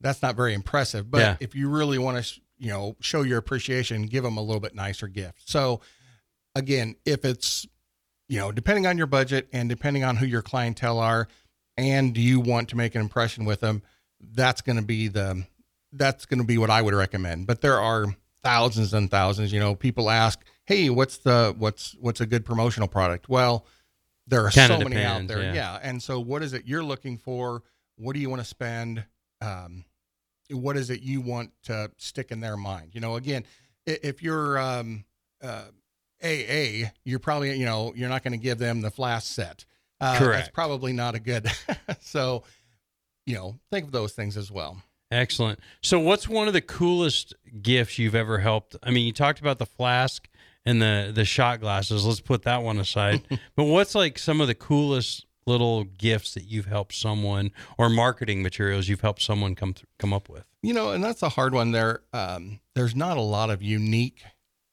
That's 0.00 0.22
not 0.22 0.36
very 0.36 0.54
impressive. 0.54 1.10
But 1.10 1.18
Yeah. 1.18 1.36
if 1.40 1.54
you 1.54 1.68
really 1.68 1.98
want 1.98 2.22
to, 2.24 2.40
you 2.58 2.68
know, 2.68 2.94
show 3.00 3.22
your 3.22 3.38
appreciation, 3.38 4.02
give 4.06 4.22
them 4.22 4.36
a 4.36 4.42
little 4.42 4.60
bit 4.60 4.74
nicer 4.74 5.08
gift. 5.08 5.48
So 5.48 5.80
again, 6.54 6.94
if 7.04 7.24
it's, 7.24 7.66
you 8.28 8.38
know, 8.38 8.52
depending 8.52 8.86
on 8.86 8.98
your 8.98 9.06
budget 9.06 9.48
and 9.52 9.68
depending 9.68 10.04
on 10.04 10.16
who 10.16 10.26
your 10.26 10.42
clientele 10.42 10.98
are, 10.98 11.26
and 11.78 12.16
you 12.16 12.40
want 12.40 12.68
to 12.70 12.76
make 12.76 12.94
an 12.96 13.00
impression 13.00 13.44
with 13.44 13.60
them, 13.60 13.82
that's 14.20 14.60
going 14.60 14.76
to 14.76 14.82
be 14.82 15.06
the, 15.06 15.46
that's 15.92 16.26
going 16.26 16.40
to 16.40 16.44
be 16.46 16.58
what 16.58 16.70
I 16.70 16.82
would 16.82 16.92
recommend. 16.92 17.46
But 17.46 17.60
there 17.60 17.78
are 17.80 18.06
thousands 18.42 18.92
and 18.92 19.08
thousands. 19.08 19.52
You 19.52 19.60
know, 19.60 19.76
people 19.76 20.10
ask, 20.10 20.44
"Hey, 20.68 20.90
what's 20.90 21.16
the 21.16 21.54
what's 21.56 21.96
what's 21.98 22.20
a 22.20 22.26
good 22.26 22.44
promotional 22.44 22.88
product?" 22.88 23.26
Well, 23.30 23.64
there 24.26 24.44
are 24.44 24.50
so 24.50 24.78
many 24.80 25.02
out 25.02 25.26
there. 25.26 25.42
yeah. 25.42 25.54
Yeah. 25.54 25.78
And 25.82 26.02
so, 26.02 26.20
what 26.20 26.42
is 26.42 26.52
it 26.52 26.66
you're 26.66 26.84
looking 26.84 27.16
for? 27.16 27.62
What 27.96 28.12
do 28.12 28.20
you 28.20 28.28
want 28.28 28.42
to 28.42 28.48
spend? 28.48 29.04
Um, 29.40 29.86
what 30.50 30.76
is 30.76 30.90
it 30.90 31.00
you 31.00 31.22
want 31.22 31.52
to 31.64 31.90
stick 31.96 32.30
in 32.30 32.40
their 32.40 32.58
mind? 32.58 32.90
You 32.94 33.00
know, 33.00 33.16
again, 33.16 33.44
if 33.86 34.22
you're 34.22 34.58
um, 34.58 35.06
uh, 35.42 35.64
AA, 36.22 36.90
you're 37.02 37.18
probably 37.18 37.58
you 37.58 37.64
know 37.64 37.94
you're 37.96 38.10
not 38.10 38.22
going 38.22 38.38
to 38.38 38.42
give 38.42 38.58
them 38.58 38.82
the 38.82 38.90
flask 38.90 39.32
set. 39.32 39.64
Uh, 40.00 40.12
That's 40.12 40.24
Correct. 40.24 40.52
probably 40.52 40.92
not 40.92 41.14
a 41.14 41.18
good. 41.18 41.50
so, 42.00 42.44
you 43.26 43.34
know, 43.34 43.58
think 43.72 43.86
of 43.86 43.92
those 43.92 44.12
things 44.12 44.36
as 44.36 44.50
well. 44.50 44.80
Excellent. 45.10 45.58
So, 45.82 45.98
what's 45.98 46.28
one 46.28 46.48
of 46.48 46.52
the 46.52 46.60
coolest 46.60 47.34
gifts 47.62 47.98
you've 47.98 48.14
ever 48.14 48.38
helped? 48.38 48.76
I 48.82 48.90
mean, 48.90 49.06
you 49.06 49.12
talked 49.12 49.40
about 49.40 49.58
the 49.58 49.66
flask 49.66 50.28
and 50.66 50.80
the 50.82 51.10
the 51.14 51.24
shot 51.24 51.60
glasses. 51.60 52.04
Let's 52.04 52.20
put 52.20 52.42
that 52.42 52.62
one 52.62 52.78
aside. 52.78 53.22
but 53.56 53.64
what's 53.64 53.94
like 53.94 54.18
some 54.18 54.40
of 54.40 54.46
the 54.46 54.54
coolest 54.54 55.26
little 55.46 55.84
gifts 55.84 56.34
that 56.34 56.44
you've 56.44 56.66
helped 56.66 56.94
someone, 56.94 57.50
or 57.78 57.88
marketing 57.88 58.42
materials 58.42 58.86
you've 58.88 59.00
helped 59.00 59.22
someone 59.22 59.54
come 59.54 59.72
th- 59.74 59.86
come 59.98 60.12
up 60.12 60.28
with? 60.28 60.44
You 60.62 60.74
know, 60.74 60.90
and 60.90 61.02
that's 61.02 61.22
a 61.22 61.28
hard 61.30 61.54
one. 61.54 61.72
There, 61.72 62.02
um, 62.12 62.60
there's 62.74 62.94
not 62.96 63.16
a 63.16 63.20
lot 63.22 63.48
of 63.48 63.62
unique, 63.62 64.22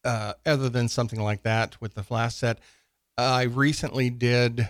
uh, 0.04 0.34
other 0.46 0.68
than 0.70 0.88
something 0.90 1.22
like 1.22 1.44
that 1.44 1.80
with 1.82 1.94
the 1.94 2.04
flash 2.04 2.36
set. 2.36 2.60
I 3.18 3.44
recently 3.44 4.10
did. 4.10 4.68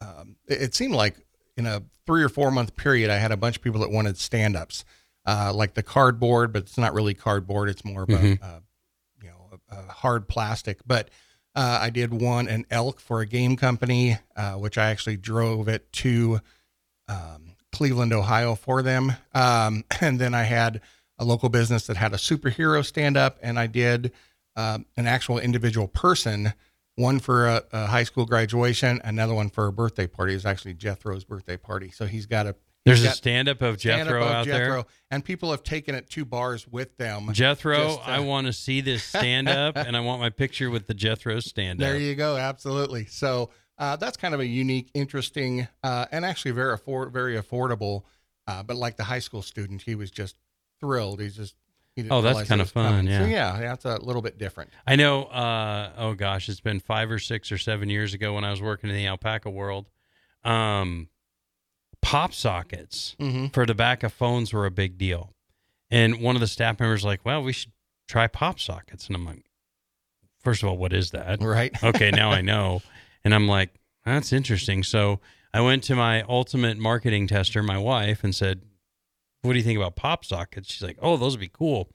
Um, 0.00 0.36
it, 0.48 0.62
it 0.62 0.74
seemed 0.74 0.94
like 0.94 1.16
in 1.56 1.66
a 1.66 1.82
three 2.06 2.22
or 2.24 2.28
four 2.28 2.50
month 2.50 2.74
period, 2.74 3.10
I 3.10 3.18
had 3.18 3.30
a 3.30 3.36
bunch 3.36 3.56
of 3.56 3.62
people 3.62 3.80
that 3.82 3.90
wanted 3.90 4.18
stand 4.18 4.56
ups, 4.56 4.84
uh, 5.26 5.52
like 5.54 5.74
the 5.74 5.82
cardboard, 5.84 6.52
but 6.52 6.62
it's 6.62 6.76
not 6.78 6.92
really 6.94 7.14
cardboard. 7.14 7.68
It's 7.68 7.84
more 7.84 8.02
of 8.02 8.08
Mhm. 8.08 8.40
a, 8.40 8.44
uh, 8.44 8.48
you 8.48 8.48
know, 8.48 8.50
a, 8.50 8.56
a 8.56 8.62
hard 9.88 10.28
plastic. 10.28 10.80
But 10.86 11.08
uh, 11.54 11.78
I 11.80 11.90
did 11.90 12.12
one 12.12 12.48
an 12.48 12.66
elk 12.70 13.00
for 13.00 13.20
a 13.20 13.26
game 13.26 13.56
company, 13.56 14.18
uh, 14.36 14.54
which 14.54 14.76
I 14.78 14.90
actually 14.90 15.16
drove 15.16 15.68
it 15.68 15.92
to 15.94 16.40
um, 17.08 17.56
Cleveland, 17.72 18.12
Ohio 18.12 18.54
for 18.54 18.82
them. 18.82 19.12
Um, 19.34 19.84
and 20.00 20.18
then 20.18 20.34
I 20.34 20.42
had 20.42 20.80
a 21.18 21.24
local 21.24 21.48
business 21.48 21.86
that 21.86 21.96
had 21.96 22.12
a 22.12 22.16
superhero 22.16 22.84
stand 22.84 23.16
up, 23.16 23.38
and 23.42 23.58
I 23.58 23.66
did 23.66 24.12
um, 24.56 24.86
an 24.96 25.06
actual 25.06 25.38
individual 25.38 25.88
person, 25.88 26.54
one 26.96 27.20
for 27.20 27.46
a, 27.46 27.62
a 27.72 27.86
high 27.86 28.04
school 28.04 28.26
graduation, 28.26 29.00
another 29.04 29.34
one 29.34 29.48
for 29.48 29.66
a 29.66 29.72
birthday 29.72 30.06
party. 30.06 30.32
It 30.32 30.36
was 30.36 30.46
actually 30.46 30.74
Jethro's 30.74 31.24
birthday 31.24 31.56
party. 31.56 31.90
So 31.90 32.06
he's 32.06 32.26
got 32.26 32.46
a 32.46 32.56
There's 32.84 33.02
a 33.02 33.10
stand 33.10 33.48
up 33.48 33.62
of 33.62 33.80
stand-up 33.80 34.06
Jethro 34.06 34.24
of 34.24 34.30
out 34.30 34.46
Jethro, 34.46 34.86
and 35.10 35.24
people 35.24 35.50
have 35.52 35.62
taken 35.62 35.94
it 35.94 36.10
to 36.10 36.24
bars 36.24 36.68
with 36.68 36.96
them. 36.98 37.32
Jethro, 37.32 37.76
Just, 37.76 37.98
uh, 38.00 38.02
I 38.02 38.20
want 38.20 38.46
to 38.46 38.52
see 38.52 38.80
this 38.82 39.02
stand 39.04 39.48
up, 39.48 39.76
and 39.76 39.96
I 39.96 40.00
want 40.00 40.20
my 40.20 40.30
picture 40.30 40.70
with 40.70 40.86
the 40.86 40.94
Jethro 40.94 41.40
stand 41.40 41.80
up. 41.82 41.88
There 41.88 41.98
you 41.98 42.14
go. 42.14 42.36
Absolutely. 42.36 43.06
So 43.06 43.50
uh, 43.78 43.96
that's 43.96 44.16
kind 44.16 44.34
of 44.34 44.40
a 44.40 44.46
unique, 44.46 44.90
interesting, 44.94 45.66
uh, 45.82 46.06
and 46.12 46.24
actually 46.24 46.50
very 46.50 46.74
afford- 46.74 47.12
very 47.12 47.36
affordable. 47.36 48.02
Uh, 48.46 48.62
but 48.62 48.76
like 48.76 48.96
the 48.96 49.04
high 49.04 49.18
school 49.20 49.40
student, 49.40 49.82
he 49.82 49.94
was 49.94 50.10
just 50.10 50.36
thrilled. 50.80 51.20
He's 51.20 51.36
just 51.36 51.54
he 51.96 52.06
Oh, 52.10 52.20
that's 52.20 52.46
kinda 52.48 52.64
was 52.64 52.70
fun, 52.70 52.90
coming. 52.90 53.06
So 53.06 53.24
yeah. 53.24 53.58
yeah, 53.58 53.60
that's 53.60 53.84
a 53.84 53.96
little 54.02 54.20
bit 54.20 54.36
different. 54.36 54.70
I 54.86 54.96
know. 54.96 55.24
Uh, 55.24 55.92
oh 55.96 56.14
gosh, 56.14 56.48
it's 56.48 56.60
been 56.60 56.80
five 56.80 57.10
or 57.10 57.18
six 57.18 57.50
or 57.50 57.56
seven 57.58 57.88
years 57.88 58.12
ago 58.12 58.34
when 58.34 58.44
I 58.44 58.50
was 58.50 58.60
working 58.60 58.90
in 58.90 58.96
the 58.96 59.06
alpaca 59.06 59.48
world. 59.48 59.88
Um, 60.44 61.08
pop 62.04 62.32
sockets 62.34 63.16
Mm-hmm. 63.18 63.46
for 63.48 63.66
the 63.66 63.74
back 63.74 64.02
of 64.02 64.12
phones 64.12 64.52
were 64.52 64.66
a 64.66 64.70
big 64.70 64.98
deal, 64.98 65.32
and 65.90 66.20
one 66.20 66.36
of 66.36 66.40
the 66.40 66.46
staff 66.46 66.78
members 66.80 66.98
was 67.00 67.04
like, 67.06 67.24
"Well, 67.24 67.42
we 67.42 67.52
should 67.52 67.72
try 68.08 68.26
pop 68.26 68.60
sockets," 68.60 69.06
and 69.06 69.16
I'm 69.16 69.24
like, 69.24 69.44
first 70.42 70.62
of 70.62 70.68
all, 70.68 70.76
what 70.76 70.92
is 70.92 71.10
that?" 71.10 71.40
Right. 71.42 71.72
okay, 71.84 72.10
now 72.10 72.30
I 72.30 72.40
know. 72.40 72.82
And 73.24 73.34
I'm 73.34 73.48
like, 73.48 73.70
that's 74.04 74.32
interesting. 74.32 74.82
So 74.82 75.20
I 75.54 75.60
went 75.62 75.82
to 75.84 75.94
my 75.96 76.22
ultimate 76.22 76.76
marketing 76.78 77.26
tester, 77.26 77.62
my 77.62 77.78
wife, 77.78 78.22
and 78.22 78.34
said, 78.34 78.60
What 79.42 79.52
do 79.52 79.58
you 79.58 79.64
think 79.64 79.78
about 79.78 79.96
pop 79.96 80.24
sockets? 80.26 80.70
She's 80.72 80.82
like, 80.82 80.98
Oh, 81.00 81.16
those 81.16 81.32
would 81.32 81.40
be 81.40 81.48
cool. 81.52 81.88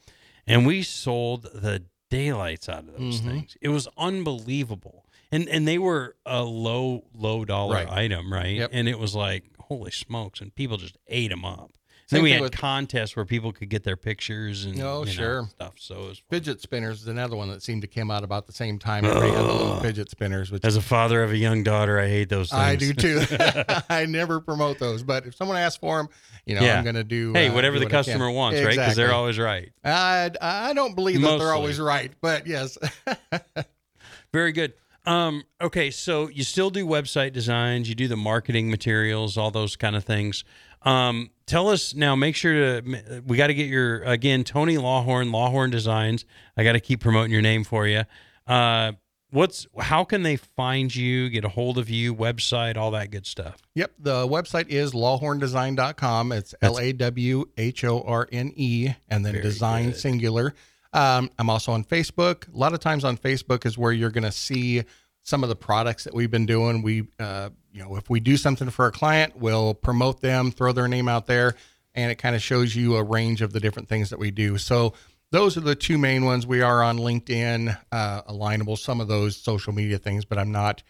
And 0.48 0.66
we 0.66 0.82
sold 0.82 1.44
the 1.54 1.84
daylights 2.10 2.68
out 2.68 2.80
of 2.88 2.98
those 2.98 3.22
Mhm. 3.22 3.26
things. 3.26 3.58
It 3.62 3.70
was 3.70 3.88
unbelievable. 3.96 5.06
And 5.32 5.48
and 5.50 5.68
they 5.68 5.78
were 5.78 6.16
a 6.26 6.42
low, 6.44 7.06
low 7.14 7.46
dollar 7.46 7.76
Right. 7.76 7.90
item, 7.90 8.34
right? 8.34 8.56
Yep. 8.56 8.70
And 8.74 8.90
it 8.90 8.98
was 8.98 9.14
like, 9.14 9.44
holy 9.70 9.92
smokes. 9.92 10.42
And 10.42 10.54
people 10.54 10.76
just 10.78 10.98
ate 11.08 11.30
them 11.30 11.46
up. 11.46 11.72
Same 12.08 12.18
then 12.18 12.24
we 12.24 12.32
had 12.32 12.42
with- 12.42 12.54
contests 12.58 13.16
where 13.16 13.24
people 13.24 13.52
could 13.52 13.70
get 13.70 13.84
their 13.84 13.96
pictures 13.96 14.66
and 14.66 14.74
Oh, 14.82 15.02
you 15.02 15.06
know, 15.06 15.12
sure. 15.12 15.48
stuff. 15.52 15.74
So 15.78 16.12
Fidget 16.32 16.60
spinners 16.60 17.04
is 17.04 17.08
another 17.08 17.36
one 17.36 17.50
that 17.50 17.62
seemed 17.62 17.84
to 17.84 17.88
come 17.88 18.10
out 18.10 18.24
about 18.24 18.48
the 18.48 18.52
same 18.52 18.80
time. 18.80 19.04
Little 19.04 19.80
fidget 19.80 20.10
spinners, 20.10 20.52
which 20.52 20.66
as 20.66 20.76
a 20.76 20.82
father 20.82 21.22
of 21.22 21.30
a 21.30 21.38
young 21.38 21.62
daughter, 21.64 22.00
I 22.00 22.08
hate 22.08 22.30
those 22.30 22.50
things. 22.50 22.60
I 22.64 22.76
do 22.78 22.94
too. 22.94 23.22
I 23.92 24.08
never 24.08 24.40
promote 24.40 24.80
those, 24.80 25.04
but 25.04 25.28
if 25.28 25.36
someone 25.36 25.58
asks 25.58 25.78
for 25.78 25.98
them, 25.98 26.10
you 26.48 26.56
know, 26.56 26.62
Yeah. 26.62 26.80
I'm 26.80 26.84
going 26.84 26.96
to 26.96 27.04
do. 27.04 27.32
Hey, 27.34 27.50
uh, 27.50 27.54
whatever 27.54 27.76
do 27.76 27.82
the 27.82 27.86
what 27.86 27.94
I 27.94 27.98
customer 27.98 28.32
wants, 28.32 28.60
right? 28.64 28.76
Because 28.76 28.96
they're 28.96 29.14
always 29.14 29.38
right. 29.38 29.72
I 29.86 30.32
I 30.42 30.74
don't 30.74 30.96
believe 30.96 31.22
that 31.22 31.38
they're 31.38 31.54
always 31.54 31.80
right, 31.80 32.12
but 32.22 32.48
yes. 32.48 32.76
Very 34.34 34.52
good. 34.52 34.74
Um, 35.10 35.44
okay, 35.60 35.90
so 35.90 36.30
you 36.30 36.44
still 36.44 36.70
do 36.70 36.86
website 36.86 37.34
designs, 37.34 37.90
you 37.90 37.96
do 37.96 38.08
the 38.08 38.16
marketing 38.16 38.70
materials, 38.70 39.38
all 39.38 39.50
those 39.50 39.76
kind 39.76 39.96
of 39.96 40.04
things. 40.04 40.44
Um, 40.84 41.32
tell 41.48 41.68
us 41.68 41.96
now. 41.96 42.16
Make 42.16 42.36
sure 42.36 42.82
to 42.82 43.22
we 43.26 43.36
got 43.36 43.48
to 43.48 43.56
get 43.56 43.68
your 43.68 44.04
again 44.04 44.44
Tony 44.44 44.78
Lawhorne, 44.78 45.32
Lawhorne 45.32 45.72
Designs. 45.72 46.26
I 46.56 46.64
got 46.64 46.74
to 46.74 46.80
keep 46.80 47.00
promoting 47.00 47.32
your 47.32 47.42
name 47.42 47.64
for 47.64 47.88
you. 47.88 48.04
Uh, 48.46 48.92
what's 49.32 49.66
how 49.80 50.04
can 50.04 50.22
they 50.22 50.36
find 50.36 50.96
you, 50.96 51.30
get 51.30 51.44
a 51.44 51.50
hold 51.50 51.80
of 51.80 51.90
you, 51.90 52.14
website, 52.14 52.78
all 52.78 52.92
that 52.92 53.10
good 53.10 53.26
stuff? 53.26 53.58
Yep. 53.74 53.94
The 53.98 54.28
website 54.28 54.68
is 54.70 54.92
lawhornedesign.com. 54.94 56.32
It's 56.34 56.54
L 56.62 56.78
A 56.78 56.94
W 56.94 57.46
H 57.58 57.84
O 57.84 58.02
R 58.02 58.28
N 58.32 58.52
E 58.56 58.90
and 59.10 59.26
then 59.26 59.34
design 59.42 59.88
good. 59.88 59.98
singular. 59.98 60.54
Um, 60.94 61.30
I'm 61.38 61.50
also 61.50 61.72
on 61.72 61.84
Facebook. 61.84 62.52
A 62.54 62.58
lot 62.58 62.74
of 62.74 62.80
times 62.80 63.04
on 63.04 63.18
Facebook 63.18 63.66
is 63.66 63.78
where 63.78 63.92
you're 63.92 64.10
going 64.10 64.24
to 64.24 64.32
see 64.32 64.84
some 65.24 65.44
of 65.44 65.50
the 65.50 65.56
products 65.56 66.06
that 66.06 66.14
we've 66.14 66.32
been 66.32 66.46
doing. 66.46 66.82
We, 66.82 67.08
uh, 67.20 67.50
you 67.72 67.84
know, 67.84 67.96
if 67.96 68.10
we 68.10 68.20
do 68.20 68.38
something 68.38 68.70
for 68.70 68.88
a 68.88 68.92
client, 68.92 69.36
we'll 69.36 69.74
promote 69.74 70.22
them, 70.22 70.52
throw 70.52 70.72
their 70.72 70.88
name 70.88 71.08
out 71.08 71.28
there, 71.28 71.56
and 71.94 72.12
it 72.12 72.16
kind 72.16 72.36
of 72.36 72.42
shows 72.42 72.76
you 72.76 72.96
a 72.96 73.04
range 73.04 73.42
of 73.42 73.54
the 73.54 73.60
different 73.60 73.90
things 73.90 74.10
that 74.10 74.20
we 74.20 74.32
do. 74.32 74.58
So 74.58 74.94
those 75.32 75.58
are 75.58 75.62
the 75.62 75.76
two 75.76 75.98
main 75.98 76.26
ones. 76.26 76.48
We 76.48 76.62
are 76.62 76.82
on 76.82 76.98
LinkedIn, 76.98 77.78
uh, 77.92 78.22
Alignable, 78.24 78.78
some 78.78 79.00
of 79.02 79.08
those 79.08 79.38
social 79.38 79.74
media 79.74 79.98
things, 79.98 80.26
but 80.26 80.38
I'm 80.38 80.52
not 80.52 80.82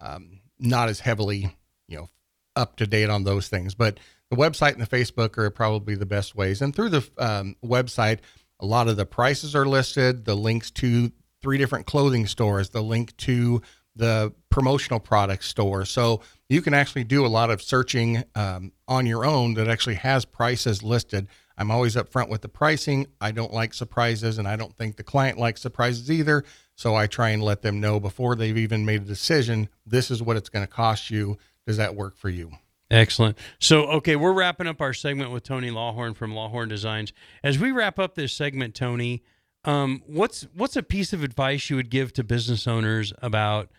um, 0.00 0.40
not 0.58 0.88
as 0.88 1.00
heavily, 1.00 1.56
you 1.88 1.98
know, 1.98 2.08
up 2.56 2.76
to 2.76 2.86
date 2.86 3.10
on 3.10 3.24
those 3.24 3.48
things. 3.48 3.74
But 3.74 3.98
the 4.30 4.36
website 4.36 4.72
and 4.72 4.82
the 4.82 4.86
Facebook 4.86 5.38
are 5.38 5.50
probably 5.50 5.94
the 5.94 6.06
best 6.06 6.34
ways. 6.34 6.60
And 6.62 6.74
through 6.74 6.90
the 6.90 7.08
um, 7.18 7.56
website, 7.64 8.20
a 8.60 8.66
lot 8.66 8.88
of 8.88 8.96
the 8.96 9.06
prices 9.06 9.54
are 9.54 9.66
listed, 9.66 10.24
the 10.24 10.34
links 10.34 10.70
to 10.72 11.12
three 11.44 11.58
different 11.58 11.84
clothing 11.84 12.26
stores, 12.26 12.70
the 12.70 12.82
link 12.82 13.14
to 13.18 13.60
the 13.94 14.32
promotional 14.48 14.98
product 14.98 15.44
store. 15.44 15.84
So 15.84 16.22
you 16.48 16.62
can 16.62 16.72
actually 16.72 17.04
do 17.04 17.26
a 17.26 17.28
lot 17.28 17.50
of 17.50 17.60
searching 17.60 18.24
um, 18.34 18.72
on 18.88 19.04
your 19.04 19.26
own 19.26 19.52
that 19.54 19.68
actually 19.68 19.96
has 19.96 20.24
prices 20.24 20.82
listed. 20.82 21.28
I'm 21.58 21.70
always 21.70 21.96
upfront 21.96 22.30
with 22.30 22.40
the 22.40 22.48
pricing. 22.48 23.08
I 23.20 23.30
don't 23.30 23.52
like 23.52 23.74
surprises, 23.74 24.38
and 24.38 24.48
I 24.48 24.56
don't 24.56 24.74
think 24.74 24.96
the 24.96 25.04
client 25.04 25.38
likes 25.38 25.60
surprises 25.60 26.10
either. 26.10 26.44
So 26.76 26.96
I 26.96 27.06
try 27.06 27.28
and 27.28 27.42
let 27.42 27.60
them 27.60 27.78
know 27.78 28.00
before 28.00 28.34
they've 28.36 28.56
even 28.56 28.86
made 28.86 29.02
a 29.02 29.04
decision 29.04 29.68
this 29.84 30.10
is 30.10 30.22
what 30.22 30.38
it's 30.38 30.48
going 30.48 30.66
to 30.66 30.72
cost 30.72 31.10
you. 31.10 31.36
Does 31.66 31.76
that 31.76 31.94
work 31.94 32.16
for 32.16 32.30
you? 32.30 32.52
Excellent. 32.90 33.36
So, 33.58 33.84
okay, 33.86 34.16
we're 34.16 34.32
wrapping 34.32 34.66
up 34.66 34.80
our 34.80 34.94
segment 34.94 35.30
with 35.30 35.42
Tony 35.42 35.70
Lawhorne 35.70 36.16
from 36.16 36.32
Lawhorne 36.32 36.70
Designs. 36.70 37.12
As 37.42 37.58
we 37.58 37.70
wrap 37.70 37.98
up 37.98 38.14
this 38.14 38.32
segment, 38.32 38.74
Tony, 38.74 39.22
um, 39.64 40.02
what's 40.06 40.46
what's 40.54 40.76
a 40.76 40.82
piece 40.82 41.12
of 41.12 41.22
advice 41.22 41.70
you 41.70 41.76
would 41.76 41.90
give 41.90 42.12
to 42.14 42.24
business 42.24 42.66
owners 42.66 43.12
about 43.22 43.70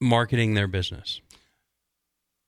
marketing 0.00 0.54
their 0.54 0.68
business? 0.68 1.20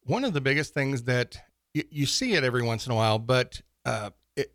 one 0.04 0.24
of 0.24 0.32
the 0.32 0.40
biggest 0.40 0.74
things 0.74 1.04
that 1.04 1.36
you, 1.74 1.84
you 1.88 2.06
see 2.06 2.32
it 2.34 2.42
every 2.42 2.62
once 2.62 2.86
in 2.86 2.92
a 2.92 2.94
while, 2.96 3.20
but 3.20 3.62
uh, 3.84 4.10
it, 4.36 4.50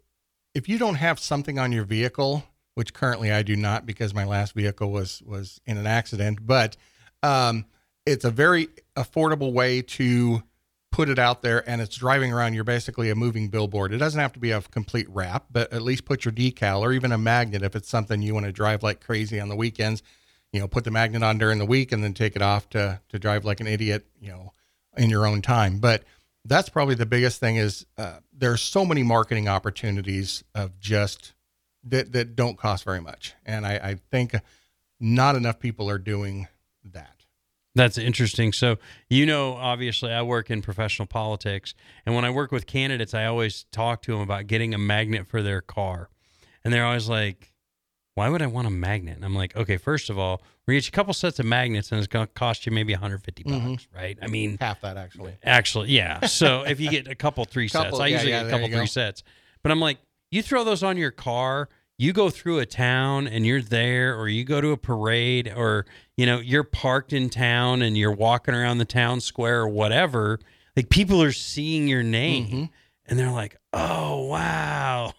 if 0.53 0.67
you 0.67 0.77
don't 0.77 0.95
have 0.95 1.19
something 1.19 1.57
on 1.57 1.71
your 1.71 1.85
vehicle 1.85 2.43
which 2.77 2.93
currently 2.93 3.31
I 3.31 3.41
do 3.41 3.55
not 3.55 3.87
because 3.87 4.13
my 4.13 4.23
last 4.23 4.53
vehicle 4.53 4.91
was 4.91 5.23
was 5.25 5.59
in 5.65 5.79
an 5.79 5.87
accident. 5.87 6.45
But 6.45 6.77
um, 7.23 7.65
it's 8.05 8.23
a 8.23 8.29
very 8.29 8.67
affordable 8.95 9.51
way 9.51 9.81
to 9.81 10.43
put 10.91 11.09
it 11.09 11.19
out 11.19 11.41
there, 11.41 11.67
and 11.69 11.81
it's 11.81 11.95
driving 11.95 12.31
around. 12.33 12.53
You're 12.53 12.63
basically 12.63 13.09
a 13.09 13.15
moving 13.15 13.49
billboard. 13.49 13.93
It 13.93 13.97
doesn't 13.97 14.19
have 14.19 14.33
to 14.33 14.39
be 14.39 14.51
a 14.51 14.61
complete 14.61 15.07
wrap, 15.09 15.45
but 15.51 15.71
at 15.73 15.81
least 15.81 16.05
put 16.05 16.25
your 16.25 16.31
decal 16.31 16.81
or 16.81 16.93
even 16.93 17.11
a 17.11 17.17
magnet 17.17 17.63
if 17.63 17.75
it's 17.75 17.89
something 17.89 18.21
you 18.21 18.33
want 18.33 18.45
to 18.45 18.51
drive 18.51 18.83
like 18.83 19.03
crazy 19.03 19.39
on 19.39 19.49
the 19.49 19.55
weekends. 19.55 20.01
You 20.51 20.61
know, 20.61 20.67
put 20.67 20.85
the 20.85 20.91
magnet 20.91 21.23
on 21.23 21.37
during 21.37 21.59
the 21.59 21.65
week 21.65 21.91
and 21.91 22.03
then 22.03 22.13
take 22.13 22.35
it 22.35 22.41
off 22.41 22.69
to 22.69 23.01
to 23.09 23.19
drive 23.19 23.45
like 23.45 23.59
an 23.59 23.67
idiot. 23.67 24.07
You 24.19 24.29
know, 24.29 24.53
in 24.97 25.09
your 25.09 25.27
own 25.27 25.41
time, 25.41 25.79
but 25.79 26.03
that's 26.45 26.69
probably 26.69 26.95
the 26.95 27.05
biggest 27.05 27.39
thing 27.39 27.57
is 27.57 27.85
uh, 27.97 28.19
there's 28.33 28.61
so 28.61 28.85
many 28.85 29.03
marketing 29.03 29.47
opportunities 29.47 30.43
of 30.55 30.79
just 30.79 31.33
that 31.83 32.11
that 32.13 32.35
don't 32.35 32.57
cost 32.57 32.83
very 32.83 33.01
much, 33.01 33.33
and 33.45 33.65
I, 33.65 33.73
I 33.75 33.99
think 34.11 34.35
not 34.99 35.35
enough 35.35 35.59
people 35.59 35.89
are 35.89 35.99
doing 35.99 36.47
that. 36.83 37.16
That's 37.77 37.97
interesting. 37.97 38.51
So, 38.53 38.77
you 39.09 39.25
know, 39.25 39.53
obviously, 39.53 40.11
I 40.11 40.21
work 40.23 40.49
in 40.51 40.61
professional 40.61 41.05
politics, 41.05 41.73
and 42.05 42.15
when 42.15 42.25
I 42.25 42.29
work 42.29 42.51
with 42.51 42.65
candidates, 42.65 43.13
I 43.13 43.25
always 43.25 43.65
talk 43.71 44.01
to 44.03 44.11
them 44.11 44.21
about 44.21 44.47
getting 44.47 44.73
a 44.73 44.77
magnet 44.77 45.27
for 45.27 45.41
their 45.41 45.61
car, 45.61 46.09
and 46.63 46.73
they're 46.73 46.85
always 46.85 47.07
like, 47.07 47.53
"Why 48.15 48.29
would 48.29 48.41
I 48.41 48.47
want 48.47 48.67
a 48.67 48.71
magnet?" 48.71 49.15
And 49.15 49.23
I'm 49.25 49.35
like, 49.35 49.55
"Okay, 49.55 49.77
first 49.77 50.09
of 50.09 50.17
all, 50.17 50.41
we 50.65 50.73
get 50.75 50.85
you 50.85 50.89
a 50.89 50.91
couple 50.91 51.13
sets 51.13 51.39
of 51.39 51.45
magnets, 51.45 51.91
and 51.91 51.99
it's 51.99 52.07
going 52.07 52.25
to 52.27 52.33
cost 52.33 52.65
you 52.65 52.71
maybe 52.71 52.93
150 52.93 53.43
bucks, 53.43 53.55
Mhm. 53.55 53.87
right? 53.95 54.17
I 54.21 54.27
mean, 54.27 54.57
Half 54.59 54.81
that 54.81 54.97
actually. 54.97 55.33
Actually, 55.43 55.91
yeah. 55.91 56.25
So 56.25 56.63
if 56.67 56.79
you 56.79 56.89
get 56.89 57.07
a 57.07 57.15
couple, 57.15 57.45
three 57.45 57.67
sets, 57.69 57.99
I 57.99 58.07
yeah, 58.07 58.13
usually 58.15 58.31
yeah, 58.31 58.39
get 58.41 58.47
a 58.47 58.49
couple, 58.51 58.67
you 58.67 58.73
go. 58.73 58.77
three 58.79 58.87
sets. 58.87 59.23
But 59.63 59.71
I'm 59.71 59.79
like, 59.79 59.99
you 60.31 60.41
throw 60.41 60.63
those 60.65 60.83
on 60.83 60.97
your 60.97 61.11
car, 61.11 61.69
you 61.97 62.13
go 62.13 62.29
through 62.29 62.59
a 62.59 62.65
town 62.65 63.27
and 63.27 63.45
you're 63.45 63.61
there, 63.61 64.15
or 64.17 64.27
you 64.29 64.43
go 64.43 64.61
to 64.61 64.71
a 64.71 64.77
parade, 64.77 65.51
or 65.55 65.85
you 66.15 66.25
know, 66.25 66.39
you're 66.39 66.63
parked 66.63 67.13
in 67.13 67.29
town 67.29 67.81
and 67.81 67.97
you're 67.97 68.11
walking 68.11 68.53
around 68.53 68.77
the 68.77 68.85
town 68.85 69.19
square 69.21 69.61
or 69.61 69.67
whatever. 69.69 70.39
Like 70.75 70.89
people 70.89 71.21
are 71.23 71.31
seeing 71.31 71.87
your 71.87 72.03
name 72.03 72.47
Mhm. 72.47 72.69
and 73.07 73.17
they're 73.19 73.31
like, 73.31 73.57
oh 73.73 74.25
wow. 74.27 75.13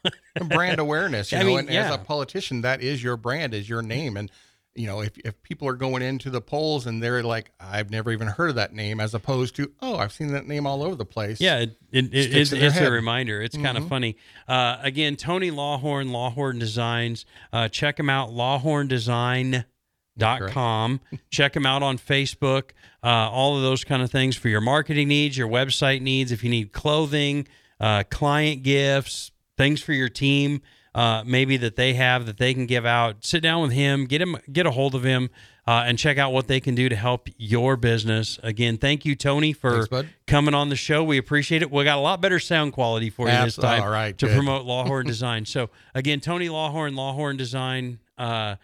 Brand 0.49 0.79
awareness. 0.81 1.33
You 1.33 1.39
I 1.39 1.41
know, 1.43 1.47
mean, 1.49 1.59
and 1.61 1.71
yeah. 1.71 1.89
as 1.89 1.95
a 1.95 1.99
politician, 1.99 2.61
that 2.63 2.81
is 2.81 3.03
your 3.03 3.17
brand, 3.17 3.55
is 3.55 3.69
your 3.69 3.83
name, 3.83 4.17
and 4.17 4.31
you 4.79 4.87
know, 4.87 5.01
if, 5.01 5.19
if 5.19 5.43
people 5.43 5.67
are 5.67 5.75
going 5.75 6.03
into 6.03 6.31
the 6.31 6.41
polls 6.41 6.87
and 6.87 7.03
they're 7.03 7.25
like, 7.25 7.51
I've 7.59 7.91
never 7.91 8.13
even 8.13 8.29
heard 8.29 8.51
of 8.51 8.57
that 8.57 8.73
name, 8.73 9.01
as 9.01 9.13
opposed 9.13 9.57
to, 9.57 9.73
oh, 9.83 9.97
I've 9.97 10.13
seen 10.13 10.29
that 10.33 10.47
name 10.47 10.69
all 10.69 10.85
over 10.85 10.95
the 10.95 11.05
place. 11.05 11.41
Yeah, 11.41 11.59
it, 11.59 11.77
it, 11.91 12.15
it, 12.15 12.37
it's, 12.37 12.53
it's 12.53 12.77
a 12.77 12.89
reminder. 12.91 13.43
It's 13.43 13.57
kind 13.57 13.77
of 13.77 13.89
funny. 13.89 14.17
Uh, 14.47 14.77
again, 14.81 15.17
Tony 15.17 15.51
Lawhorne, 15.51 16.11
Lawhorne 16.11 16.61
Designs. 16.61 17.27
Uh, 17.53 17.67
check 17.69 17.99
him 17.99 18.09
out, 18.09 18.31
lawhornedesign.com. 18.31 21.01
check 21.31 21.57
him 21.57 21.67
out 21.67 21.83
on 21.83 21.99
Facebook. 21.99 22.71
Uh, 23.03 23.09
all 23.09 23.57
of 23.57 23.63
those 23.63 23.83
kind 23.83 24.03
of 24.03 24.13
things 24.13 24.37
for 24.37 24.49
your 24.49 24.61
marketing 24.61 25.09
needs, 25.09 25.37
your 25.37 25.49
website 25.49 26.03
needs. 26.03 26.31
If 26.31 26.45
you 26.45 26.51
need 26.51 26.73
clothing, 26.73 27.49
uh, 27.81 28.05
client 28.11 28.63
gifts, 28.63 29.33
things 29.57 29.83
for 29.83 29.93
your 29.93 30.09
team, 30.09 30.63
uh, 30.95 31.23
maybe 31.27 31.57
that 31.59 31.77
they 31.77 31.95
have 31.95 32.27
that 32.27 32.39
they 32.39 32.55
can 32.55 32.67
give 32.67 32.87
out. 32.87 33.25
Sit 33.25 33.43
down 33.43 33.63
with 33.63 33.73
him, 33.73 34.07
get 34.07 34.21
him, 34.21 34.37
get 34.53 34.67
a 34.67 34.71
hold 34.71 34.95
of 34.95 35.05
him, 35.05 35.31
uh, 35.67 35.85
and 35.87 35.99
check 35.99 36.19
out 36.19 36.33
what 36.33 36.49
they 36.49 36.61
can 36.61 36.75
do 36.75 36.89
to 36.89 36.97
help 36.97 37.29
your 37.37 37.77
business. 37.77 38.39
Again, 38.43 38.79
thank 38.79 39.05
you, 39.05 39.15
Tony, 39.15 39.53
for 39.53 39.87
Thanks, 39.87 40.09
coming 40.27 40.55
on 40.55 40.71
the 40.71 40.77
show. 40.77 41.05
We 41.05 41.19
appreciate 41.19 41.63
it. 41.63 41.71
We 41.71 41.85
got 41.85 41.99
a 41.99 42.01
lot 42.01 42.21
better 42.21 42.39
sound 42.39 42.73
quality 42.73 43.11
for 43.11 43.29
you 43.29 43.45
this 43.45 43.57
time 43.57 43.83
all 43.83 43.91
right, 43.91 44.17
to 44.17 44.27
good. 44.27 44.35
promote 44.35 44.67
Lawhorne 44.67 45.05
Design. 45.07 45.45
So 45.45 45.71
again, 45.95 46.21
Tony 46.21 46.49
Lawhorne, 46.49 46.95
Lawhorne 46.95 47.37
Design. 47.37 47.99
Uh, 48.17 48.57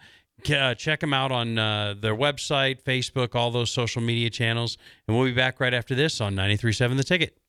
uh, 0.49 0.75
check 0.75 0.99
them 0.99 1.13
out 1.13 1.31
on 1.31 1.57
uh, 1.57 1.95
their 1.99 2.15
website, 2.15 2.83
Facebook, 2.83 3.35
all 3.35 3.51
those 3.51 3.71
social 3.71 4.01
media 4.01 4.29
channels, 4.29 4.77
and 5.07 5.15
we'll 5.15 5.25
be 5.25 5.31
back 5.33 5.59
right 5.59 5.73
after 5.73 5.95
this 5.95 6.21
on 6.21 6.35
93.7 6.35 6.97
The 6.97 7.03
Ticket. 7.03 7.37